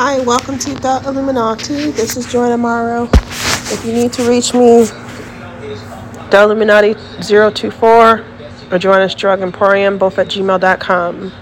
Hi, 0.00 0.20
welcome 0.20 0.60
to 0.60 0.74
the 0.74 1.02
Illuminati. 1.06 1.90
This 1.90 2.16
is 2.16 2.30
Joanna 2.30 2.56
Morrow. 2.56 3.08
If 3.12 3.84
you 3.84 3.92
need 3.92 4.12
to 4.12 4.28
reach 4.28 4.54
me, 4.54 4.84
the 6.30 6.40
Illuminati 6.40 6.94
024 7.20 8.24
or 8.70 8.78
Joanna's 8.78 9.16
Drug 9.16 9.40
Emporium, 9.40 9.98
both 9.98 10.16
at 10.20 10.28
gmail.com. 10.28 11.32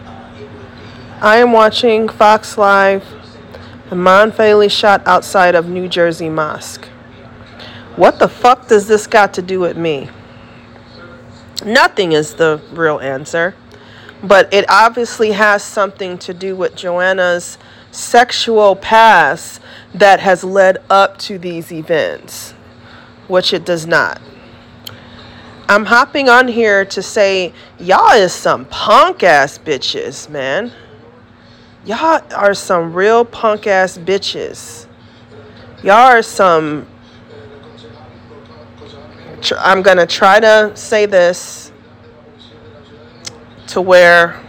I 1.20 1.36
am 1.36 1.52
watching 1.52 2.08
Fox 2.08 2.56
Live. 2.56 3.04
Imam 3.92 4.32
Faili 4.32 4.70
shot 4.70 5.06
outside 5.06 5.54
of 5.54 5.68
New 5.68 5.86
Jersey 5.86 6.30
Mosque. 6.30 6.86
What 7.96 8.18
the 8.18 8.26
fuck 8.26 8.68
does 8.68 8.88
this 8.88 9.06
got 9.06 9.34
to 9.34 9.42
do 9.42 9.60
with 9.60 9.76
me? 9.76 10.08
Nothing 11.62 12.12
is 12.12 12.36
the 12.36 12.62
real 12.72 13.00
answer. 13.00 13.54
But 14.22 14.50
it 14.54 14.64
obviously 14.70 15.32
has 15.32 15.62
something 15.62 16.16
to 16.16 16.32
do 16.32 16.56
with 16.56 16.74
Joanna's 16.74 17.58
sexual 17.96 18.76
past 18.76 19.60
that 19.94 20.20
has 20.20 20.44
led 20.44 20.78
up 20.90 21.18
to 21.18 21.38
these 21.38 21.72
events, 21.72 22.52
which 23.26 23.52
it 23.52 23.64
does 23.64 23.86
not. 23.86 24.20
I'm 25.68 25.86
hopping 25.86 26.28
on 26.28 26.46
here 26.46 26.84
to 26.84 27.02
say, 27.02 27.52
y'all 27.80 28.12
is 28.12 28.32
some 28.32 28.66
punk 28.66 29.22
ass 29.22 29.58
bitches, 29.58 30.28
man. 30.28 30.70
Y'all 31.84 32.20
are 32.34 32.54
some 32.54 32.92
real 32.92 33.24
punk 33.24 33.66
ass 33.66 33.98
bitches. 33.98 34.86
Y'all 35.82 36.12
are 36.12 36.22
some. 36.22 36.86
I'm 39.58 39.82
to 39.82 40.06
try 40.06 40.40
to 40.40 40.72
say 40.74 41.06
this 41.06 41.72
to 43.68 43.80
where 43.80 44.40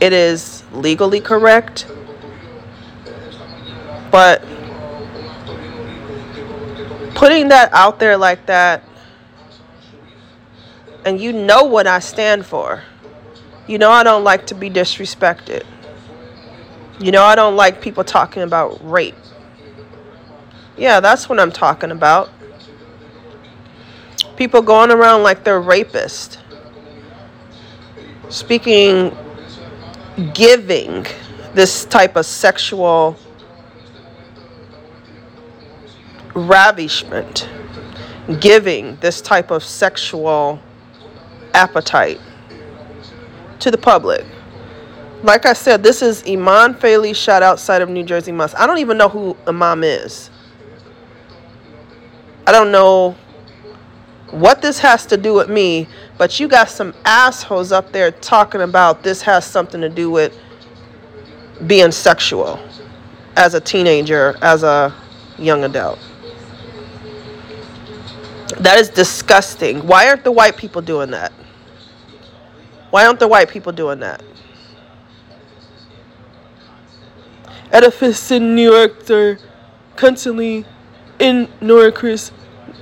it 0.00 0.12
is 0.12 0.64
legally 0.72 1.20
correct 1.20 1.86
but 4.10 4.42
putting 7.14 7.48
that 7.48 7.72
out 7.72 7.98
there 7.98 8.16
like 8.16 8.46
that, 8.46 8.82
and 11.04 11.20
you 11.20 11.32
know 11.32 11.64
what 11.64 11.86
I 11.86 11.98
stand 11.98 12.44
for. 12.46 12.82
You 13.66 13.78
know 13.78 13.90
I 13.90 14.02
don't 14.02 14.24
like 14.24 14.46
to 14.48 14.54
be 14.54 14.68
disrespected. 14.68 15.64
You 16.98 17.12
know 17.12 17.22
I 17.22 17.34
don't 17.34 17.56
like 17.56 17.80
people 17.80 18.04
talking 18.04 18.42
about 18.42 18.78
rape. 18.82 19.14
Yeah, 20.76 21.00
that's 21.00 21.28
what 21.28 21.38
I'm 21.38 21.52
talking 21.52 21.90
about. 21.90 22.30
People 24.36 24.62
going 24.62 24.90
around 24.90 25.22
like 25.22 25.44
they're 25.44 25.60
rapists. 25.60 26.38
Speaking, 28.30 29.16
giving 30.32 31.06
this 31.54 31.84
type 31.84 32.16
of 32.16 32.24
sexual 32.24 33.16
ravishment, 36.34 37.48
giving 38.40 38.96
this 38.96 39.20
type 39.20 39.50
of 39.50 39.64
sexual 39.64 40.60
appetite 41.54 42.20
to 43.58 43.70
the 43.70 43.78
public. 43.78 44.24
Like 45.22 45.44
I 45.44 45.52
said, 45.52 45.82
this 45.82 46.00
is 46.00 46.22
Iman 46.26 46.74
Faili 46.74 47.14
shot 47.14 47.42
outside 47.42 47.82
of 47.82 47.90
New 47.90 48.04
Jersey 48.04 48.32
Mosque. 48.32 48.58
I 48.58 48.66
don't 48.66 48.78
even 48.78 48.96
know 48.96 49.08
who 49.08 49.36
Imam 49.46 49.84
is. 49.84 50.30
I 52.46 52.52
don't 52.52 52.72
know 52.72 53.16
what 54.30 54.62
this 54.62 54.78
has 54.78 55.04
to 55.06 55.16
do 55.16 55.34
with 55.34 55.50
me, 55.50 55.88
but 56.16 56.40
you 56.40 56.48
got 56.48 56.70
some 56.70 56.94
assholes 57.04 57.72
up 57.72 57.92
there 57.92 58.10
talking 58.10 58.62
about 58.62 59.02
this 59.02 59.22
has 59.22 59.44
something 59.44 59.80
to 59.80 59.88
do 59.88 60.10
with 60.10 60.36
being 61.66 61.92
sexual 61.92 62.58
as 63.36 63.54
a 63.54 63.60
teenager, 63.60 64.36
as 64.40 64.62
a 64.62 64.94
young 65.38 65.64
adult. 65.64 65.98
That 68.60 68.78
is 68.78 68.90
disgusting. 68.90 69.86
Why 69.86 70.08
aren't 70.08 70.22
the 70.22 70.32
white 70.32 70.56
people 70.56 70.82
doing 70.82 71.10
that? 71.12 71.32
Why 72.90 73.06
aren't 73.06 73.18
the 73.18 73.28
white 73.28 73.48
people 73.48 73.72
doing 73.72 74.00
that? 74.00 74.22
Edifice 77.72 78.30
in 78.30 78.54
New 78.54 78.70
York, 78.70 79.06
they're 79.06 79.38
constantly 79.96 80.66
in 81.18 81.48
Norcris, 81.62 82.32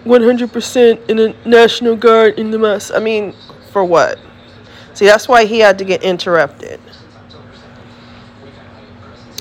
100% 0.05 1.11
in 1.11 1.17
the 1.17 1.37
National 1.45 1.95
Guard 1.95 2.39
in 2.39 2.51
the 2.51 2.59
mess. 2.59 2.91
I 2.91 2.99
mean, 2.99 3.35
for 3.71 3.85
what? 3.85 4.19
See, 4.95 5.07
that's 5.07 5.29
why 5.29 5.45
he 5.45 5.61
had 5.61 5.79
to 5.79 5.85
get 5.85 6.03
interrupted. 6.03 6.81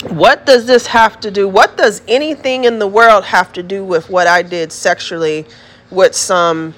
What 0.09 0.45
does 0.45 0.67
this 0.67 0.85
have 0.87 1.19
to 1.21 1.31
do? 1.31 1.47
What 1.47 1.77
does 1.77 2.03
anything 2.07 2.65
in 2.65 2.77
the 2.77 2.87
world 2.87 3.23
have 3.23 3.51
to 3.53 3.63
do 3.63 3.83
with 3.83 4.09
what 4.11 4.27
I 4.27 4.43
did 4.43 4.71
sexually 4.71 5.47
with 5.89 6.15
some 6.15 6.73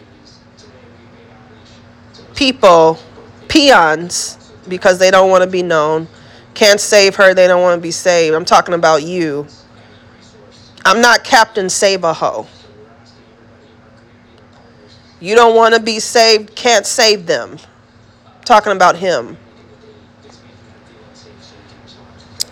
people, 2.35 2.97
peons, 3.47 4.51
because 4.67 4.99
they 4.99 5.11
don't 5.11 5.29
want 5.29 5.43
to 5.43 5.49
be 5.49 5.63
known. 5.63 6.07
Can't 6.53 6.79
save 6.79 7.15
her, 7.15 7.33
they 7.33 7.47
don't 7.47 7.61
want 7.61 7.77
to 7.77 7.81
be 7.81 7.91
saved. 7.91 8.35
I'm 8.35 8.45
talking 8.45 8.73
about 8.73 9.03
you. 9.03 9.47
I'm 10.85 11.01
not 11.01 11.23
Captain 11.23 11.69
Save 11.69 12.03
a 12.03 12.13
Ho. 12.13 12.47
You 15.19 15.35
don't 15.35 15.55
want 15.55 15.75
to 15.75 15.81
be 15.81 15.99
saved, 15.99 16.55
can't 16.55 16.85
save 16.85 17.25
them. 17.25 17.57
I'm 18.25 18.43
talking 18.43 18.71
about 18.71 18.95
him. 18.95 19.37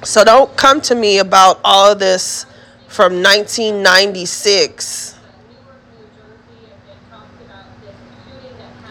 So 0.03 0.23
don't 0.23 0.55
come 0.57 0.81
to 0.81 0.95
me 0.95 1.19
about 1.19 1.59
all 1.63 1.91
of 1.91 1.99
this 1.99 2.45
from 2.87 3.23
1996 3.23 5.16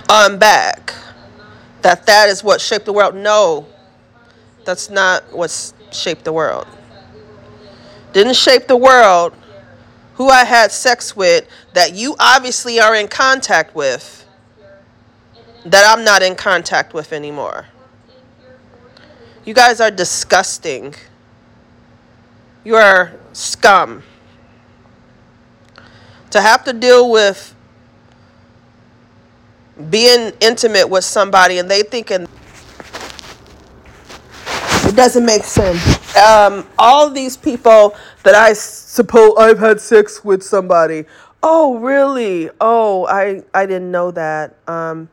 I'm 0.09 0.39
back. 0.39 0.94
That 1.83 2.06
that 2.06 2.28
is 2.28 2.44
what 2.44 2.61
shaped 2.61 2.84
the 2.84 2.93
world. 2.93 3.15
No, 3.15 3.67
that's 4.65 4.91
not 4.91 5.25
what 5.33 5.72
shaped 5.93 6.25
the 6.25 6.33
world. 6.33 6.67
Didn't 8.12 8.37
shape 8.37 8.66
the 8.69 8.77
world. 8.77 9.34
Who 10.15 10.28
I 10.28 10.45
had 10.45 10.72
sex 10.72 11.15
with 11.15 11.47
that 11.75 11.95
you 11.95 12.16
obviously 12.19 12.81
are 12.81 12.95
in 12.95 13.09
contact 13.09 13.75
with 13.75 14.27
that 15.66 15.84
I'm 15.87 16.05
not 16.05 16.22
in 16.22 16.37
contact 16.37 16.95
with 16.95 17.12
anymore. 17.12 17.66
You 19.45 19.53
guys 19.53 19.81
are 19.81 19.91
disgusting. 19.91 20.95
You 22.65 22.77
are 22.77 23.15
scum. 23.33 24.03
To 26.31 26.41
have 26.41 26.65
to 26.65 26.72
deal 26.72 27.11
with 27.11 27.56
being 29.91 30.33
intimate 30.41 30.89
with 30.89 31.05
somebody 31.05 31.59
and 31.59 31.71
they 31.71 31.83
thinking 31.83 32.27
it 34.87 34.95
doesn't 34.95 35.27
make 35.27 35.45
sense. 35.45 36.17
Um, 36.17 36.67
all 36.79 37.11
these 37.11 37.37
people 37.37 37.95
that 38.23 38.35
I 38.35 38.53
suppose 38.53 39.35
I've 39.39 39.59
had 39.59 39.81
sex 39.81 40.25
with 40.25 40.43
somebody. 40.43 41.05
Oh, 41.43 41.79
really? 41.79 42.51
Oh, 42.61 43.07
I 43.07 43.43
I 43.53 43.67
didn't 43.67 43.91
know 43.91 44.11
that. 44.13 44.57
Um, 44.69 45.09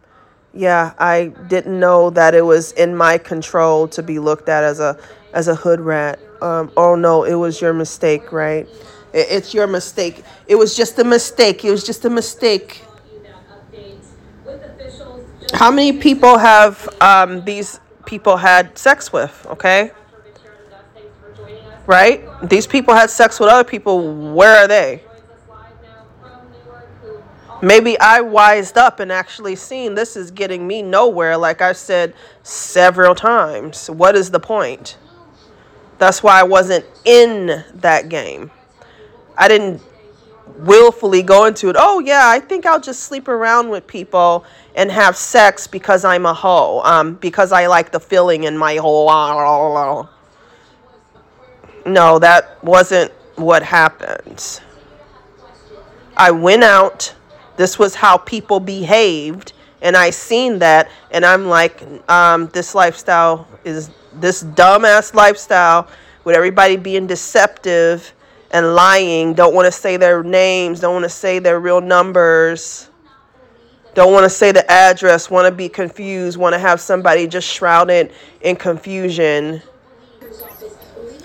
yeah, 0.53 0.93
I 0.99 1.33
didn't 1.47 1.79
know 1.79 2.11
that 2.11 2.35
it 2.35 2.45
was 2.45 2.71
in 2.73 2.95
my 2.95 3.17
control 3.17 3.87
to 3.89 4.03
be 4.03 4.19
looked 4.19 4.47
at 4.47 4.63
as 4.63 4.79
a 4.79 4.97
as 5.33 5.47
a 5.47 5.55
hood 5.55 5.81
rat. 5.81 6.19
Um, 6.41 6.71
oh 6.77 6.95
no, 6.95 7.23
it 7.23 7.35
was 7.35 7.59
your 7.59 7.73
mistake, 7.73 8.31
right? 8.31 8.67
It, 9.13 9.27
it's 9.29 9.53
your 9.53 9.67
mistake. 9.67 10.23
It 10.47 10.55
was 10.55 10.75
just 10.75 10.99
a 10.99 11.03
mistake. 11.03 11.65
It 11.65 11.71
was 11.71 11.83
just 11.83 12.05
a 12.05 12.09
mistake. 12.09 12.83
How 15.53 15.71
many 15.71 15.93
people 15.93 16.37
have 16.37 16.89
um, 16.99 17.45
these 17.45 17.79
people 18.05 18.37
had 18.37 18.77
sex 18.77 19.13
with? 19.13 19.45
Okay. 19.49 19.91
Right? 21.85 22.23
These 22.49 22.67
people 22.67 22.93
had 22.93 23.09
sex 23.09 23.39
with 23.39 23.49
other 23.49 23.67
people. 23.67 24.33
Where 24.33 24.63
are 24.63 24.67
they? 24.67 25.03
Maybe 27.61 27.97
I 27.97 28.19
wised 28.19 28.77
up 28.77 28.99
and 28.99 29.09
actually 29.09 29.55
seen 29.55 29.95
this 29.95 30.17
is 30.17 30.31
getting 30.31 30.67
me 30.67 30.81
nowhere, 30.81 31.37
like 31.37 31.61
I've 31.61 31.77
said 31.77 32.13
several 32.43 33.15
times. 33.15 33.89
What 33.89 34.17
is 34.17 34.31
the 34.31 34.39
point? 34.39 34.97
That's 35.97 36.21
why 36.21 36.41
I 36.41 36.43
wasn't 36.43 36.85
in 37.05 37.63
that 37.75 38.09
game. 38.09 38.51
I 39.37 39.47
didn't 39.47 39.81
willfully 40.57 41.23
go 41.23 41.45
into 41.45 41.69
it. 41.69 41.75
Oh 41.77 41.99
yeah, 41.99 42.23
I 42.25 42.39
think 42.39 42.65
I'll 42.65 42.79
just 42.79 43.01
sleep 43.01 43.27
around 43.27 43.69
with 43.69 43.87
people 43.87 44.45
and 44.75 44.91
have 44.91 45.15
sex 45.15 45.67
because 45.67 46.05
I'm 46.05 46.25
a 46.25 46.33
hoe. 46.33 46.81
Um, 46.83 47.15
because 47.15 47.51
I 47.51 47.67
like 47.67 47.91
the 47.91 47.99
feeling 47.99 48.43
in 48.43 48.57
my 48.57 48.75
whole. 48.75 50.09
No, 51.85 52.19
that 52.19 52.63
wasn't 52.63 53.11
what 53.35 53.63
happened. 53.63 54.61
I 56.15 56.31
went 56.31 56.63
out. 56.63 57.13
This 57.55 57.77
was 57.77 57.95
how 57.95 58.17
people 58.17 58.59
behaved, 58.59 59.53
and 59.81 59.95
I 59.95 60.09
seen 60.09 60.59
that, 60.59 60.89
and 61.11 61.23
I'm 61.23 61.47
like, 61.47 61.83
um, 62.09 62.47
this 62.47 62.73
lifestyle 62.73 63.47
is 63.63 63.91
this 64.13 64.43
dumbass 64.43 65.13
lifestyle 65.13 65.87
with 66.23 66.35
everybody 66.35 66.77
being 66.77 67.05
deceptive 67.05 68.13
and 68.53 68.75
lying, 68.75 69.33
don't 69.33 69.55
want 69.55 69.65
to 69.65 69.71
say 69.71 69.97
their 69.97 70.23
names, 70.23 70.79
don't 70.79 70.93
want 70.93 71.03
to 71.03 71.09
say 71.09 71.39
their 71.39 71.59
real 71.59 71.81
numbers, 71.81 72.87
don't 73.95 74.13
want 74.13 74.23
to 74.23 74.29
say 74.29 74.51
the 74.51 74.71
address, 74.71 75.29
want 75.29 75.47
to 75.47 75.51
be 75.51 75.67
confused, 75.67 76.37
want 76.37 76.53
to 76.53 76.59
have 76.59 76.79
somebody 76.79 77.27
just 77.27 77.47
shrouded 77.47 78.13
in 78.41 78.55
confusion. 78.55 79.61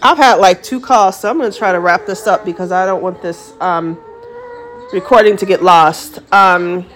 I've 0.02 0.16
had 0.16 0.36
like 0.36 0.62
two 0.62 0.80
calls, 0.80 1.20
so 1.20 1.28
I'm 1.28 1.38
going 1.38 1.52
to 1.52 1.56
try 1.56 1.70
to 1.70 1.80
wrap 1.80 2.06
this 2.06 2.26
up 2.26 2.44
because 2.44 2.72
I 2.72 2.86
don't 2.86 3.02
want 3.02 3.20
this 3.20 3.52
um, 3.60 3.98
recording 4.92 5.36
to 5.36 5.46
get 5.46 5.62
lost. 5.62 6.20
Um, 6.32 6.86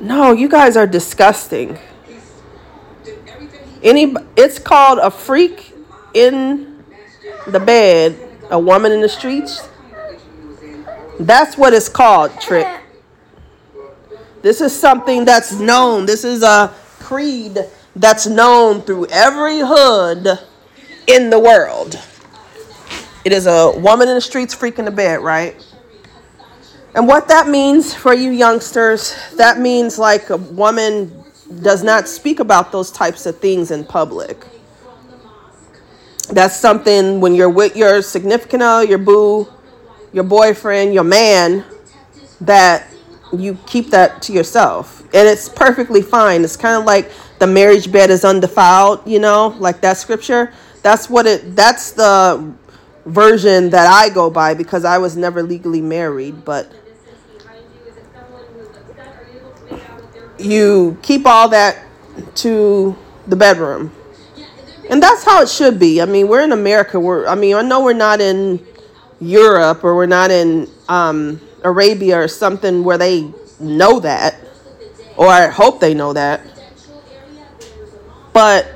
no, 0.00 0.32
you 0.32 0.48
guys 0.48 0.76
are 0.76 0.86
disgusting. 0.88 1.78
Any, 3.82 4.14
it's 4.36 4.58
called 4.58 4.98
a 4.98 5.10
freak 5.10 5.72
in 6.14 6.82
the 7.46 7.60
bed, 7.60 8.23
a 8.50 8.58
woman 8.58 8.92
in 8.92 9.00
the 9.00 9.08
streets. 9.08 9.68
That's 11.20 11.56
what 11.56 11.72
it's 11.72 11.88
called, 11.88 12.40
trick. 12.40 12.66
This 14.42 14.60
is 14.60 14.78
something 14.78 15.24
that's 15.24 15.52
known. 15.52 16.06
This 16.06 16.24
is 16.24 16.42
a 16.42 16.74
creed 17.00 17.58
that's 17.96 18.26
known 18.26 18.82
through 18.82 19.06
every 19.06 19.60
hood 19.60 20.38
in 21.06 21.30
the 21.30 21.38
world. 21.38 21.98
It 23.24 23.32
is 23.32 23.46
a 23.46 23.72
woman 23.78 24.08
in 24.08 24.14
the 24.14 24.20
streets 24.20 24.54
freaking 24.54 24.84
the 24.84 24.90
bed, 24.90 25.20
right? 25.20 25.56
And 26.94 27.08
what 27.08 27.28
that 27.28 27.48
means 27.48 27.94
for 27.94 28.14
you 28.14 28.30
youngsters, 28.30 29.16
that 29.36 29.58
means 29.58 29.98
like 29.98 30.30
a 30.30 30.36
woman 30.36 31.24
does 31.62 31.82
not 31.82 32.08
speak 32.08 32.40
about 32.40 32.70
those 32.70 32.90
types 32.90 33.26
of 33.26 33.38
things 33.38 33.70
in 33.70 33.84
public. 33.84 34.44
That's 36.26 36.56
something 36.56 37.20
when 37.20 37.34
you're 37.34 37.50
with 37.50 37.76
your 37.76 38.02
significant 38.02 38.62
other, 38.62 38.86
your 38.86 38.98
boo, 38.98 39.48
your 40.12 40.24
boyfriend, 40.24 40.94
your 40.94 41.04
man, 41.04 41.64
that 42.40 42.88
you 43.32 43.58
keep 43.66 43.90
that 43.90 44.22
to 44.22 44.32
yourself. 44.32 45.02
And 45.14 45.28
it's 45.28 45.48
perfectly 45.48 46.02
fine. 46.02 46.44
It's 46.44 46.56
kind 46.56 46.76
of 46.76 46.84
like 46.84 47.10
the 47.38 47.46
marriage 47.46 47.90
bed 47.90 48.10
is 48.10 48.24
undefiled, 48.24 49.06
you 49.06 49.18
know, 49.18 49.54
like 49.58 49.80
that 49.82 49.96
scripture. 49.96 50.52
That's 50.82 51.10
what 51.10 51.26
it 51.26 51.56
that's 51.56 51.92
the 51.92 52.52
version 53.06 53.70
that 53.70 53.86
I 53.86 54.08
go 54.08 54.30
by 54.30 54.54
because 54.54 54.84
I 54.84 54.98
was 54.98 55.16
never 55.16 55.42
legally 55.42 55.80
married, 55.80 56.44
but 56.44 56.72
you 60.38 60.98
keep 61.02 61.26
all 61.26 61.48
that 61.50 61.84
to 62.36 62.96
the 63.26 63.36
bedroom. 63.36 63.92
And 64.90 65.02
that's 65.02 65.24
how 65.24 65.42
it 65.42 65.48
should 65.48 65.78
be. 65.78 66.00
I 66.02 66.04
mean, 66.04 66.28
we're 66.28 66.42
in 66.42 66.52
America. 66.52 67.00
We're 67.00 67.26
I 67.26 67.34
mean, 67.34 67.56
I 67.56 67.62
know 67.62 67.82
we're 67.82 67.92
not 67.94 68.20
in 68.20 68.64
Europe 69.20 69.82
or 69.84 69.94
we're 69.96 70.06
not 70.06 70.30
in 70.30 70.68
um, 70.88 71.40
Arabia 71.62 72.20
or 72.20 72.28
something 72.28 72.84
where 72.84 72.98
they 72.98 73.30
know 73.58 74.00
that, 74.00 74.36
or 75.16 75.28
I 75.28 75.48
hope 75.48 75.80
they 75.80 75.94
know 75.94 76.12
that. 76.12 76.42
But 78.32 78.66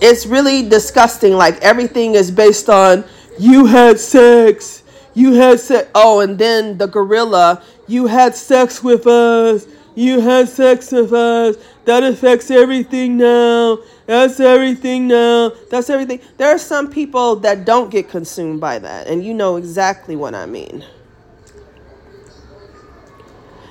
it's 0.00 0.26
really 0.26 0.68
disgusting. 0.68 1.34
Like 1.34 1.58
everything 1.62 2.14
is 2.14 2.30
based 2.30 2.68
on 2.68 3.04
you 3.38 3.66
had 3.66 4.00
sex, 4.00 4.82
you 5.14 5.34
had 5.34 5.60
sex. 5.60 5.88
Oh, 5.94 6.20
and 6.20 6.38
then 6.38 6.78
the 6.78 6.86
gorilla, 6.86 7.62
you 7.86 8.06
had 8.06 8.34
sex 8.34 8.82
with 8.82 9.06
us 9.06 9.66
you 9.98 10.20
had 10.20 10.48
sex 10.48 10.92
with 10.92 11.12
us. 11.12 11.56
That 11.84 12.04
affects 12.04 12.52
everything 12.52 13.16
now. 13.16 13.78
That's 14.06 14.38
everything 14.38 15.08
now. 15.08 15.50
That's 15.70 15.90
everything. 15.90 16.20
There 16.36 16.54
are 16.54 16.58
some 16.58 16.88
people 16.88 17.36
that 17.36 17.64
don't 17.64 17.90
get 17.90 18.08
consumed 18.08 18.60
by 18.60 18.78
that, 18.78 19.08
and 19.08 19.24
you 19.24 19.34
know 19.34 19.56
exactly 19.56 20.14
what 20.14 20.36
I 20.36 20.46
mean. 20.46 20.84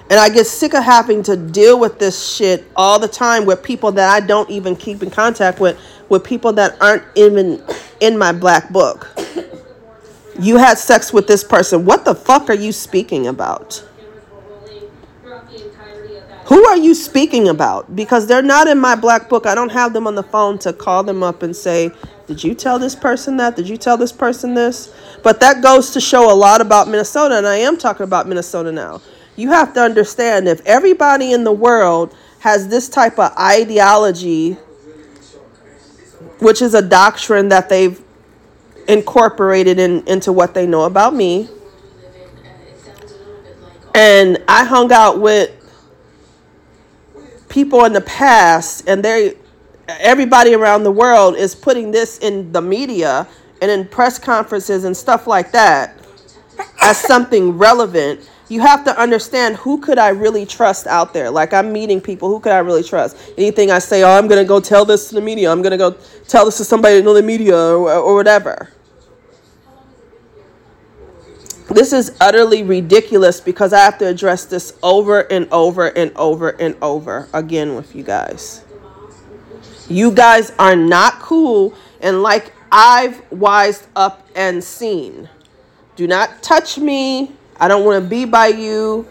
And 0.09 0.19
I 0.19 0.29
get 0.29 0.47
sick 0.47 0.73
of 0.73 0.83
having 0.83 1.23
to 1.23 1.37
deal 1.37 1.79
with 1.79 1.99
this 1.99 2.35
shit 2.35 2.65
all 2.75 2.99
the 2.99 3.07
time 3.07 3.45
with 3.45 3.63
people 3.63 3.93
that 3.93 4.09
I 4.09 4.25
don't 4.25 4.49
even 4.49 4.75
keep 4.75 5.03
in 5.03 5.09
contact 5.09 5.59
with, 5.59 5.79
with 6.09 6.23
people 6.23 6.53
that 6.53 6.81
aren't 6.81 7.03
even 7.15 7.61
in 8.01 8.17
my 8.17 8.33
black 8.33 8.69
book. 8.69 9.07
You 10.39 10.57
had 10.57 10.77
sex 10.77 11.11
with 11.11 11.27
this 11.27 11.43
person. 11.43 11.85
What 11.85 12.05
the 12.05 12.15
fuck 12.15 12.49
are 12.49 12.55
you 12.55 12.71
speaking 12.71 13.27
about? 13.27 13.83
Who 16.47 16.65
are 16.65 16.77
you 16.77 16.93
speaking 16.93 17.49
about? 17.49 17.93
Because 17.93 18.25
they're 18.25 18.41
not 18.41 18.67
in 18.67 18.79
my 18.79 18.95
black 18.95 19.27
book. 19.27 19.45
I 19.45 19.53
don't 19.53 19.71
have 19.71 19.91
them 19.91 20.07
on 20.07 20.15
the 20.15 20.23
phone 20.23 20.57
to 20.59 20.71
call 20.71 21.03
them 21.03 21.21
up 21.21 21.43
and 21.43 21.53
say, 21.53 21.91
Did 22.25 22.41
you 22.41 22.55
tell 22.55 22.79
this 22.79 22.95
person 22.95 23.35
that? 23.37 23.57
Did 23.57 23.67
you 23.67 23.75
tell 23.75 23.97
this 23.97 24.13
person 24.13 24.53
this? 24.53 24.93
But 25.23 25.41
that 25.41 25.61
goes 25.61 25.91
to 25.91 25.99
show 25.99 26.31
a 26.31 26.35
lot 26.35 26.61
about 26.61 26.87
Minnesota, 26.87 27.37
and 27.37 27.45
I 27.45 27.57
am 27.57 27.77
talking 27.77 28.05
about 28.05 28.29
Minnesota 28.29 28.71
now. 28.71 29.01
You 29.35 29.49
have 29.49 29.73
to 29.73 29.81
understand 29.81 30.47
if 30.47 30.65
everybody 30.65 31.33
in 31.33 31.43
the 31.43 31.51
world 31.51 32.15
has 32.39 32.69
this 32.69 32.87
type 32.87 33.19
of 33.19 33.35
ideology, 33.37 34.53
which 36.39 36.61
is 36.61 36.73
a 36.73 36.81
doctrine 36.81 37.49
that 37.49 37.67
they've 37.67 38.01
incorporated 38.87 39.79
in, 39.79 40.07
into 40.07 40.31
what 40.31 40.53
they 40.53 40.65
know 40.65 40.83
about 40.83 41.13
me. 41.13 41.49
And 43.93 44.41
I 44.47 44.63
hung 44.63 44.93
out 44.93 45.19
with 45.19 45.51
people 47.49 47.85
in 47.85 47.93
the 47.93 48.01
past 48.01 48.87
and 48.87 49.03
they 49.03 49.35
everybody 49.87 50.53
around 50.53 50.83
the 50.83 50.91
world 50.91 51.35
is 51.35 51.55
putting 51.55 51.91
this 51.91 52.17
in 52.19 52.51
the 52.51 52.61
media 52.61 53.27
and 53.61 53.71
in 53.71 53.87
press 53.87 54.19
conferences 54.19 54.83
and 54.83 54.95
stuff 54.95 55.27
like 55.27 55.51
that 55.51 55.97
as 56.81 56.97
something 56.97 57.57
relevant. 57.57 58.29
You 58.49 58.61
have 58.61 58.85
to 58.85 58.97
understand 58.97 59.57
who 59.57 59.79
could 59.79 59.97
i 59.97 60.09
really 60.09 60.45
trust 60.45 60.87
out 60.87 61.13
there? 61.13 61.29
Like 61.29 61.53
i'm 61.53 61.71
meeting 61.71 62.01
people 62.01 62.29
who 62.29 62.39
could 62.39 62.51
i 62.51 62.59
really 62.59 62.83
trust? 62.83 63.17
Anything 63.37 63.71
i 63.71 63.79
say 63.79 64.03
oh 64.03 64.11
i'm 64.11 64.27
gonna 64.27 64.45
go 64.45 64.59
tell 64.59 64.85
this 64.85 65.09
to 65.09 65.15
the 65.15 65.21
media 65.21 65.51
i'm 65.51 65.61
gonna 65.61 65.77
go 65.77 65.95
tell 66.27 66.45
this 66.45 66.57
to 66.57 66.65
somebody 66.65 66.97
in 66.97 67.05
the 67.05 67.23
media 67.23 67.55
or, 67.55 67.91
or 67.93 68.15
whatever 68.15 68.69
this 71.73 71.91
is 71.91 72.15
utterly 72.21 72.63
ridiculous 72.63 73.41
because 73.41 73.73
I 73.73 73.79
have 73.79 73.97
to 73.99 74.07
address 74.07 74.45
this 74.45 74.77
over 74.81 75.21
and 75.31 75.47
over 75.51 75.87
and 75.87 76.15
over 76.15 76.49
and 76.49 76.75
over 76.81 77.27
again 77.33 77.75
with 77.75 77.95
you 77.95 78.03
guys. 78.03 78.63
You 79.89 80.11
guys 80.11 80.51
are 80.59 80.75
not 80.75 81.19
cool, 81.19 81.73
and 82.01 82.21
like 82.21 82.53
I've 82.71 83.21
wised 83.31 83.87
up 83.95 84.27
and 84.35 84.63
seen, 84.63 85.29
do 85.95 86.07
not 86.07 86.41
touch 86.43 86.77
me. 86.77 87.31
I 87.57 87.67
don't 87.67 87.85
want 87.85 88.03
to 88.03 88.09
be 88.09 88.25
by 88.25 88.47
you. 88.47 89.07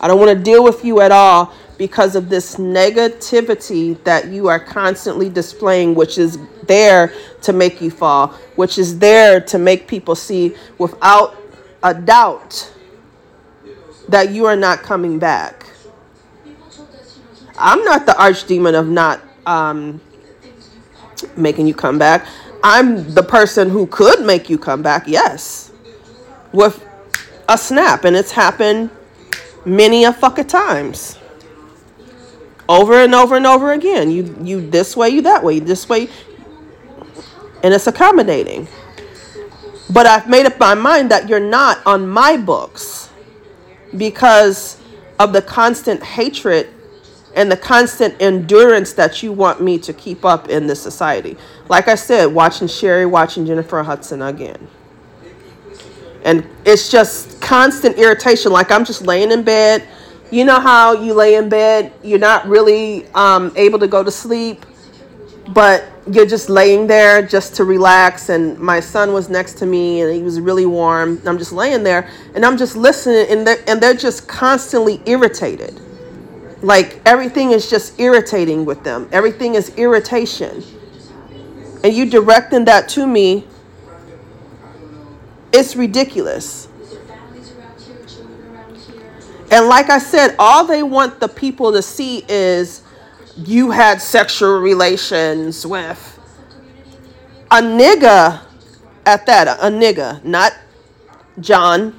I 0.00 0.06
don't 0.06 0.20
want 0.20 0.36
to 0.36 0.42
deal 0.42 0.62
with 0.62 0.84
you 0.84 1.00
at 1.00 1.10
all 1.12 1.52
because 1.78 2.16
of 2.16 2.28
this 2.28 2.56
negativity 2.56 4.02
that 4.04 4.28
you 4.28 4.48
are 4.48 4.60
constantly 4.60 5.28
displaying, 5.30 5.94
which 5.94 6.18
is 6.18 6.38
there 6.66 7.12
to 7.42 7.52
make 7.52 7.80
you 7.80 7.90
fall, 7.90 8.28
which 8.56 8.78
is 8.78 8.98
there 8.98 9.40
to 9.40 9.58
make 9.58 9.88
people 9.88 10.14
see 10.14 10.54
without 10.76 11.36
a 11.82 11.94
doubt 11.94 12.72
that 14.08 14.30
you 14.30 14.46
are 14.46 14.56
not 14.56 14.82
coming 14.82 15.18
back. 15.18 15.66
I'm 17.58 17.84
not 17.84 18.06
the 18.06 18.12
archdemon 18.12 18.78
of 18.78 18.88
not 18.88 19.20
um, 19.46 20.00
making 21.36 21.66
you 21.66 21.74
come 21.74 21.98
back. 21.98 22.26
I'm 22.62 23.14
the 23.14 23.22
person 23.22 23.70
who 23.70 23.86
could 23.86 24.24
make 24.24 24.48
you 24.50 24.58
come 24.58 24.82
back, 24.82 25.06
yes, 25.06 25.72
with 26.52 26.84
a 27.48 27.58
snap. 27.58 28.04
And 28.04 28.16
it's 28.16 28.32
happened 28.32 28.90
many 29.64 30.04
a 30.04 30.12
fucking 30.12 30.46
times. 30.46 31.18
Over 32.68 32.94
and 32.94 33.14
over 33.14 33.36
and 33.36 33.46
over 33.46 33.72
again. 33.72 34.10
You 34.10 34.36
you 34.42 34.68
this 34.68 34.96
way, 34.96 35.08
you 35.08 35.22
that 35.22 35.42
way, 35.42 35.58
this 35.58 35.88
way. 35.88 36.08
And 37.62 37.74
it's 37.74 37.86
accommodating. 37.86 38.68
But 39.90 40.06
I've 40.06 40.28
made 40.28 40.46
up 40.46 40.58
my 40.58 40.74
mind 40.74 41.10
that 41.10 41.28
you're 41.28 41.40
not 41.40 41.84
on 41.86 42.06
my 42.06 42.36
books 42.36 43.10
because 43.96 44.80
of 45.18 45.32
the 45.32 45.42
constant 45.42 46.02
hatred 46.02 46.68
and 47.34 47.50
the 47.50 47.56
constant 47.56 48.14
endurance 48.20 48.92
that 48.94 49.22
you 49.22 49.32
want 49.32 49.62
me 49.62 49.78
to 49.78 49.92
keep 49.92 50.24
up 50.24 50.48
in 50.48 50.66
this 50.66 50.82
society. 50.82 51.36
Like 51.68 51.88
I 51.88 51.94
said, 51.94 52.26
watching 52.26 52.68
Sherri, 52.68 53.06
watching 53.06 53.46
Jennifer 53.46 53.82
Hudson 53.82 54.22
again. 54.22 54.68
And 56.24 56.46
it's 56.64 56.90
just 56.90 57.40
constant 57.40 57.96
irritation. 57.96 58.52
Like 58.52 58.70
I'm 58.70 58.84
just 58.84 59.02
laying 59.02 59.30
in 59.30 59.42
bed. 59.42 59.86
You 60.30 60.44
know 60.44 60.60
how 60.60 60.92
you 60.92 61.14
lay 61.14 61.36
in 61.36 61.48
bed, 61.48 61.92
you're 62.02 62.18
not 62.18 62.46
really 62.46 63.06
um, 63.14 63.50
able 63.56 63.78
to 63.78 63.88
go 63.88 64.04
to 64.04 64.10
sleep 64.10 64.66
but 65.48 65.84
you're 66.10 66.26
just 66.26 66.48
laying 66.48 66.86
there 66.86 67.22
just 67.22 67.54
to 67.56 67.64
relax 67.64 68.28
and 68.28 68.58
my 68.58 68.80
son 68.80 69.12
was 69.12 69.28
next 69.28 69.54
to 69.58 69.66
me 69.66 70.00
and 70.00 70.14
he 70.14 70.22
was 70.22 70.40
really 70.40 70.66
warm. 70.66 71.20
I'm 71.26 71.38
just 71.38 71.52
laying 71.52 71.82
there 71.82 72.08
and 72.34 72.44
i'm 72.44 72.56
just 72.56 72.76
listening 72.76 73.26
and 73.30 73.46
they're, 73.46 73.62
and 73.66 73.80
they're 73.80 73.94
just 73.94 74.26
constantly 74.28 75.02
irritated. 75.06 75.80
Like 76.62 77.00
everything 77.06 77.50
is 77.52 77.68
just 77.70 77.98
irritating 78.00 78.64
with 78.64 78.82
them. 78.84 79.08
Everything 79.12 79.54
is 79.54 79.70
irritation. 79.76 80.62
And 81.84 81.94
you 81.94 82.06
directing 82.06 82.64
that 82.64 82.88
to 82.90 83.06
me, 83.06 83.46
it's 85.52 85.76
ridiculous. 85.76 86.68
And 89.50 89.66
like 89.66 89.88
I 89.88 89.98
said, 89.98 90.34
all 90.38 90.66
they 90.66 90.82
want 90.82 91.20
the 91.20 91.28
people 91.28 91.72
to 91.72 91.80
see 91.80 92.24
is 92.28 92.82
you 93.46 93.70
had 93.70 94.02
sexual 94.02 94.58
relations 94.58 95.64
with 95.64 96.18
a 97.50 97.62
nigga 97.62 98.42
at 99.06 99.26
that, 99.26 99.48
a 99.48 99.70
nigga, 99.70 100.22
not 100.24 100.52
John, 101.40 101.98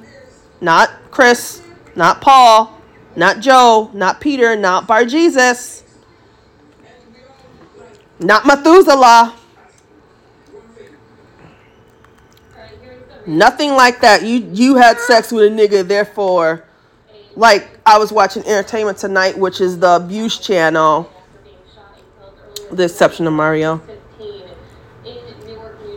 not 0.60 0.90
Chris, 1.10 1.62
not 1.96 2.20
Paul, 2.20 2.78
not 3.16 3.40
Joe, 3.40 3.90
not 3.94 4.20
Peter, 4.20 4.54
not 4.54 4.86
Bar 4.86 5.06
Jesus, 5.06 5.82
not 8.18 8.46
Methuselah. 8.46 9.34
Nothing 13.26 13.72
like 13.72 14.00
that. 14.00 14.24
You 14.24 14.48
you 14.52 14.74
had 14.76 14.98
sex 14.98 15.30
with 15.30 15.44
a 15.44 15.54
nigga, 15.54 15.86
therefore, 15.86 16.64
like 17.36 17.78
I 17.86 17.98
was 17.98 18.12
watching 18.12 18.42
Entertainment 18.44 18.98
Tonight, 18.98 19.38
which 19.38 19.60
is 19.60 19.78
the 19.78 19.96
abuse 19.96 20.38
channel. 20.38 21.10
The 22.70 22.84
exception 22.84 23.26
of 23.26 23.32
Mario. 23.32 23.82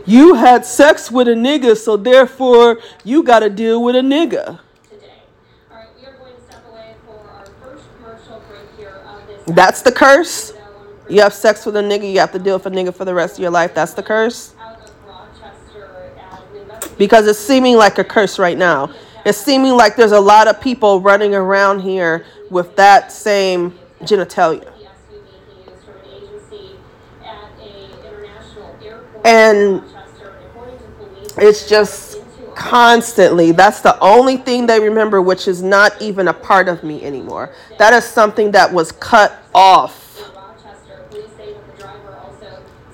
You 0.06 0.34
had 0.34 0.66
sex 0.66 1.10
with 1.10 1.28
a 1.28 1.34
nigga, 1.34 1.76
so 1.76 1.96
therefore 1.96 2.78
you 3.04 3.22
got 3.22 3.40
to 3.40 3.48
deal 3.48 3.82
with 3.82 3.96
a 3.96 4.00
nigga. 4.00 4.60
That's 9.46 9.82
the 9.82 9.92
curse. 9.92 10.52
You 11.08 11.20
have 11.20 11.34
sex 11.34 11.66
with 11.66 11.76
a 11.76 11.82
nigga, 11.82 12.10
you 12.10 12.18
have 12.20 12.32
to 12.32 12.38
deal 12.38 12.56
with 12.56 12.66
a 12.66 12.70
nigga 12.70 12.94
for 12.94 13.04
the 13.04 13.14
rest 13.14 13.34
of 13.34 13.40
your 13.40 13.50
life. 13.50 13.74
That's 13.74 13.94
the 13.94 14.02
curse. 14.02 14.54
Because 16.96 17.26
it's 17.26 17.38
seeming 17.38 17.76
like 17.76 17.98
a 17.98 18.04
curse 18.04 18.38
right 18.38 18.56
now. 18.56 18.90
It's 19.24 19.38
seeming 19.38 19.72
like 19.72 19.96
there's 19.96 20.12
a 20.12 20.20
lot 20.20 20.48
of 20.48 20.60
people 20.60 21.00
running 21.00 21.34
around 21.34 21.80
here 21.80 22.24
with 22.50 22.76
that 22.76 23.10
same 23.10 23.78
genitalia. 24.02 24.73
And 29.24 29.82
it's 31.38 31.68
just 31.68 32.18
constantly. 32.54 33.52
That's 33.52 33.80
the 33.80 33.98
only 34.00 34.36
thing 34.36 34.66
they 34.66 34.80
remember, 34.80 35.20
which 35.20 35.48
is 35.48 35.62
not 35.62 36.00
even 36.00 36.28
a 36.28 36.32
part 36.32 36.68
of 36.68 36.82
me 36.82 37.02
anymore. 37.04 37.52
That 37.78 37.92
is 37.92 38.04
something 38.04 38.52
that 38.52 38.72
was 38.72 38.92
cut 38.92 39.42
off. 39.54 40.02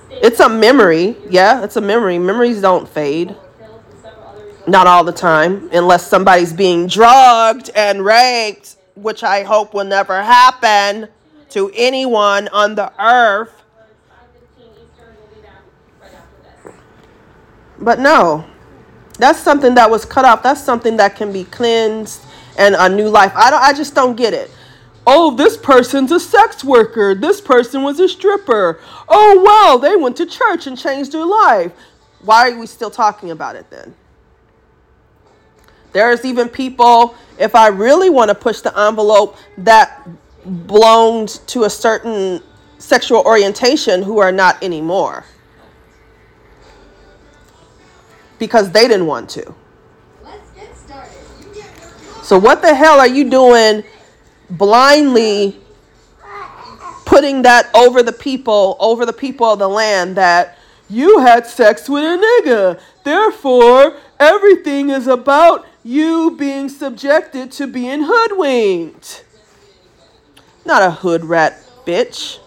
It's 0.09 0.39
a 0.39 0.49
memory. 0.49 1.15
Yeah, 1.29 1.63
it's 1.63 1.77
a 1.77 1.81
memory. 1.81 2.19
Memories 2.19 2.61
don't 2.61 2.87
fade. 2.87 3.35
Not 4.67 4.85
all 4.85 5.03
the 5.03 5.11
time, 5.11 5.69
unless 5.73 6.05
somebody's 6.05 6.53
being 6.53 6.85
drugged 6.85 7.71
and 7.75 8.05
raped, 8.05 8.75
which 8.95 9.23
I 9.23 9.43
hope 9.43 9.73
will 9.73 9.85
never 9.85 10.21
happen 10.21 11.07
to 11.49 11.71
anyone 11.75 12.47
on 12.49 12.75
the 12.75 12.93
earth. 13.03 13.60
But 17.81 17.99
no, 17.99 18.45
that's 19.17 19.39
something 19.39 19.75
that 19.75 19.89
was 19.89 20.05
cut 20.05 20.23
off. 20.23 20.43
That's 20.43 20.63
something 20.63 20.97
that 20.97 21.15
can 21.15 21.33
be 21.33 21.43
cleansed 21.45 22.21
and 22.57 22.75
a 22.77 22.87
new 22.87 23.09
life. 23.09 23.33
I 23.35 23.49
don't 23.49 23.61
I 23.61 23.73
just 23.73 23.95
don't 23.95 24.15
get 24.15 24.33
it. 24.33 24.51
Oh, 25.05 25.35
this 25.35 25.57
person's 25.57 26.11
a 26.11 26.19
sex 26.19 26.63
worker. 26.63 27.15
This 27.15 27.41
person 27.41 27.81
was 27.81 27.99
a 27.99 28.07
stripper. 28.07 28.79
Oh, 29.09 29.41
well, 29.43 29.79
they 29.79 29.95
went 29.95 30.15
to 30.17 30.27
church 30.27 30.67
and 30.67 30.77
changed 30.77 31.11
their 31.11 31.25
life. 31.25 31.71
Why 32.21 32.51
are 32.51 32.59
we 32.59 32.67
still 32.67 32.91
talking 32.91 33.31
about 33.31 33.55
it 33.55 33.67
then? 33.71 33.95
There's 35.91 36.23
even 36.23 36.47
people, 36.47 37.15
if 37.39 37.55
I 37.55 37.67
really 37.67 38.11
want 38.11 38.29
to 38.29 38.35
push 38.35 38.61
the 38.61 38.77
envelope, 38.79 39.37
that 39.57 40.07
belonged 40.67 41.41
to 41.47 41.63
a 41.63 41.69
certain 41.69 42.41
sexual 42.77 43.21
orientation 43.21 44.03
who 44.03 44.19
are 44.19 44.31
not 44.31 44.61
anymore 44.63 45.25
because 48.41 48.71
they 48.71 48.87
didn't 48.87 49.05
want 49.05 49.29
to. 49.29 49.53
So, 52.23 52.39
what 52.39 52.63
the 52.63 52.73
hell 52.73 52.99
are 52.99 53.07
you 53.07 53.29
doing 53.29 53.83
blindly 54.49 55.59
putting 57.05 57.43
that 57.43 57.69
over 57.75 58.01
the 58.01 58.11
people, 58.11 58.77
over 58.79 59.05
the 59.05 59.13
people 59.13 59.45
of 59.45 59.59
the 59.59 59.69
land 59.69 60.17
that 60.17 60.57
you 60.89 61.19
had 61.19 61.45
sex 61.45 61.87
with 61.87 62.03
a 62.03 62.17
nigga? 62.17 62.81
Therefore, 63.03 63.97
everything 64.19 64.89
is 64.89 65.05
about 65.05 65.67
you 65.83 66.35
being 66.35 66.67
subjected 66.67 67.51
to 67.51 67.67
being 67.67 68.05
hoodwinked. 68.05 69.23
Not 70.65 70.81
a 70.81 70.89
hood 70.89 71.25
rat, 71.25 71.61
bitch. 71.85 72.39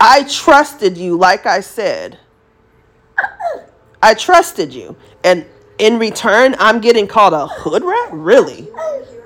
I 0.00 0.24
trusted 0.24 0.96
you, 0.96 1.16
like 1.16 1.46
I 1.46 1.60
said. 1.60 2.18
I 4.02 4.14
trusted 4.14 4.72
you. 4.72 4.96
And 5.24 5.44
in 5.78 5.98
return, 5.98 6.54
I'm 6.58 6.80
getting 6.80 7.06
called 7.06 7.34
a 7.34 7.46
hood 7.46 7.82
rat? 7.82 8.12
Really? 8.12 8.68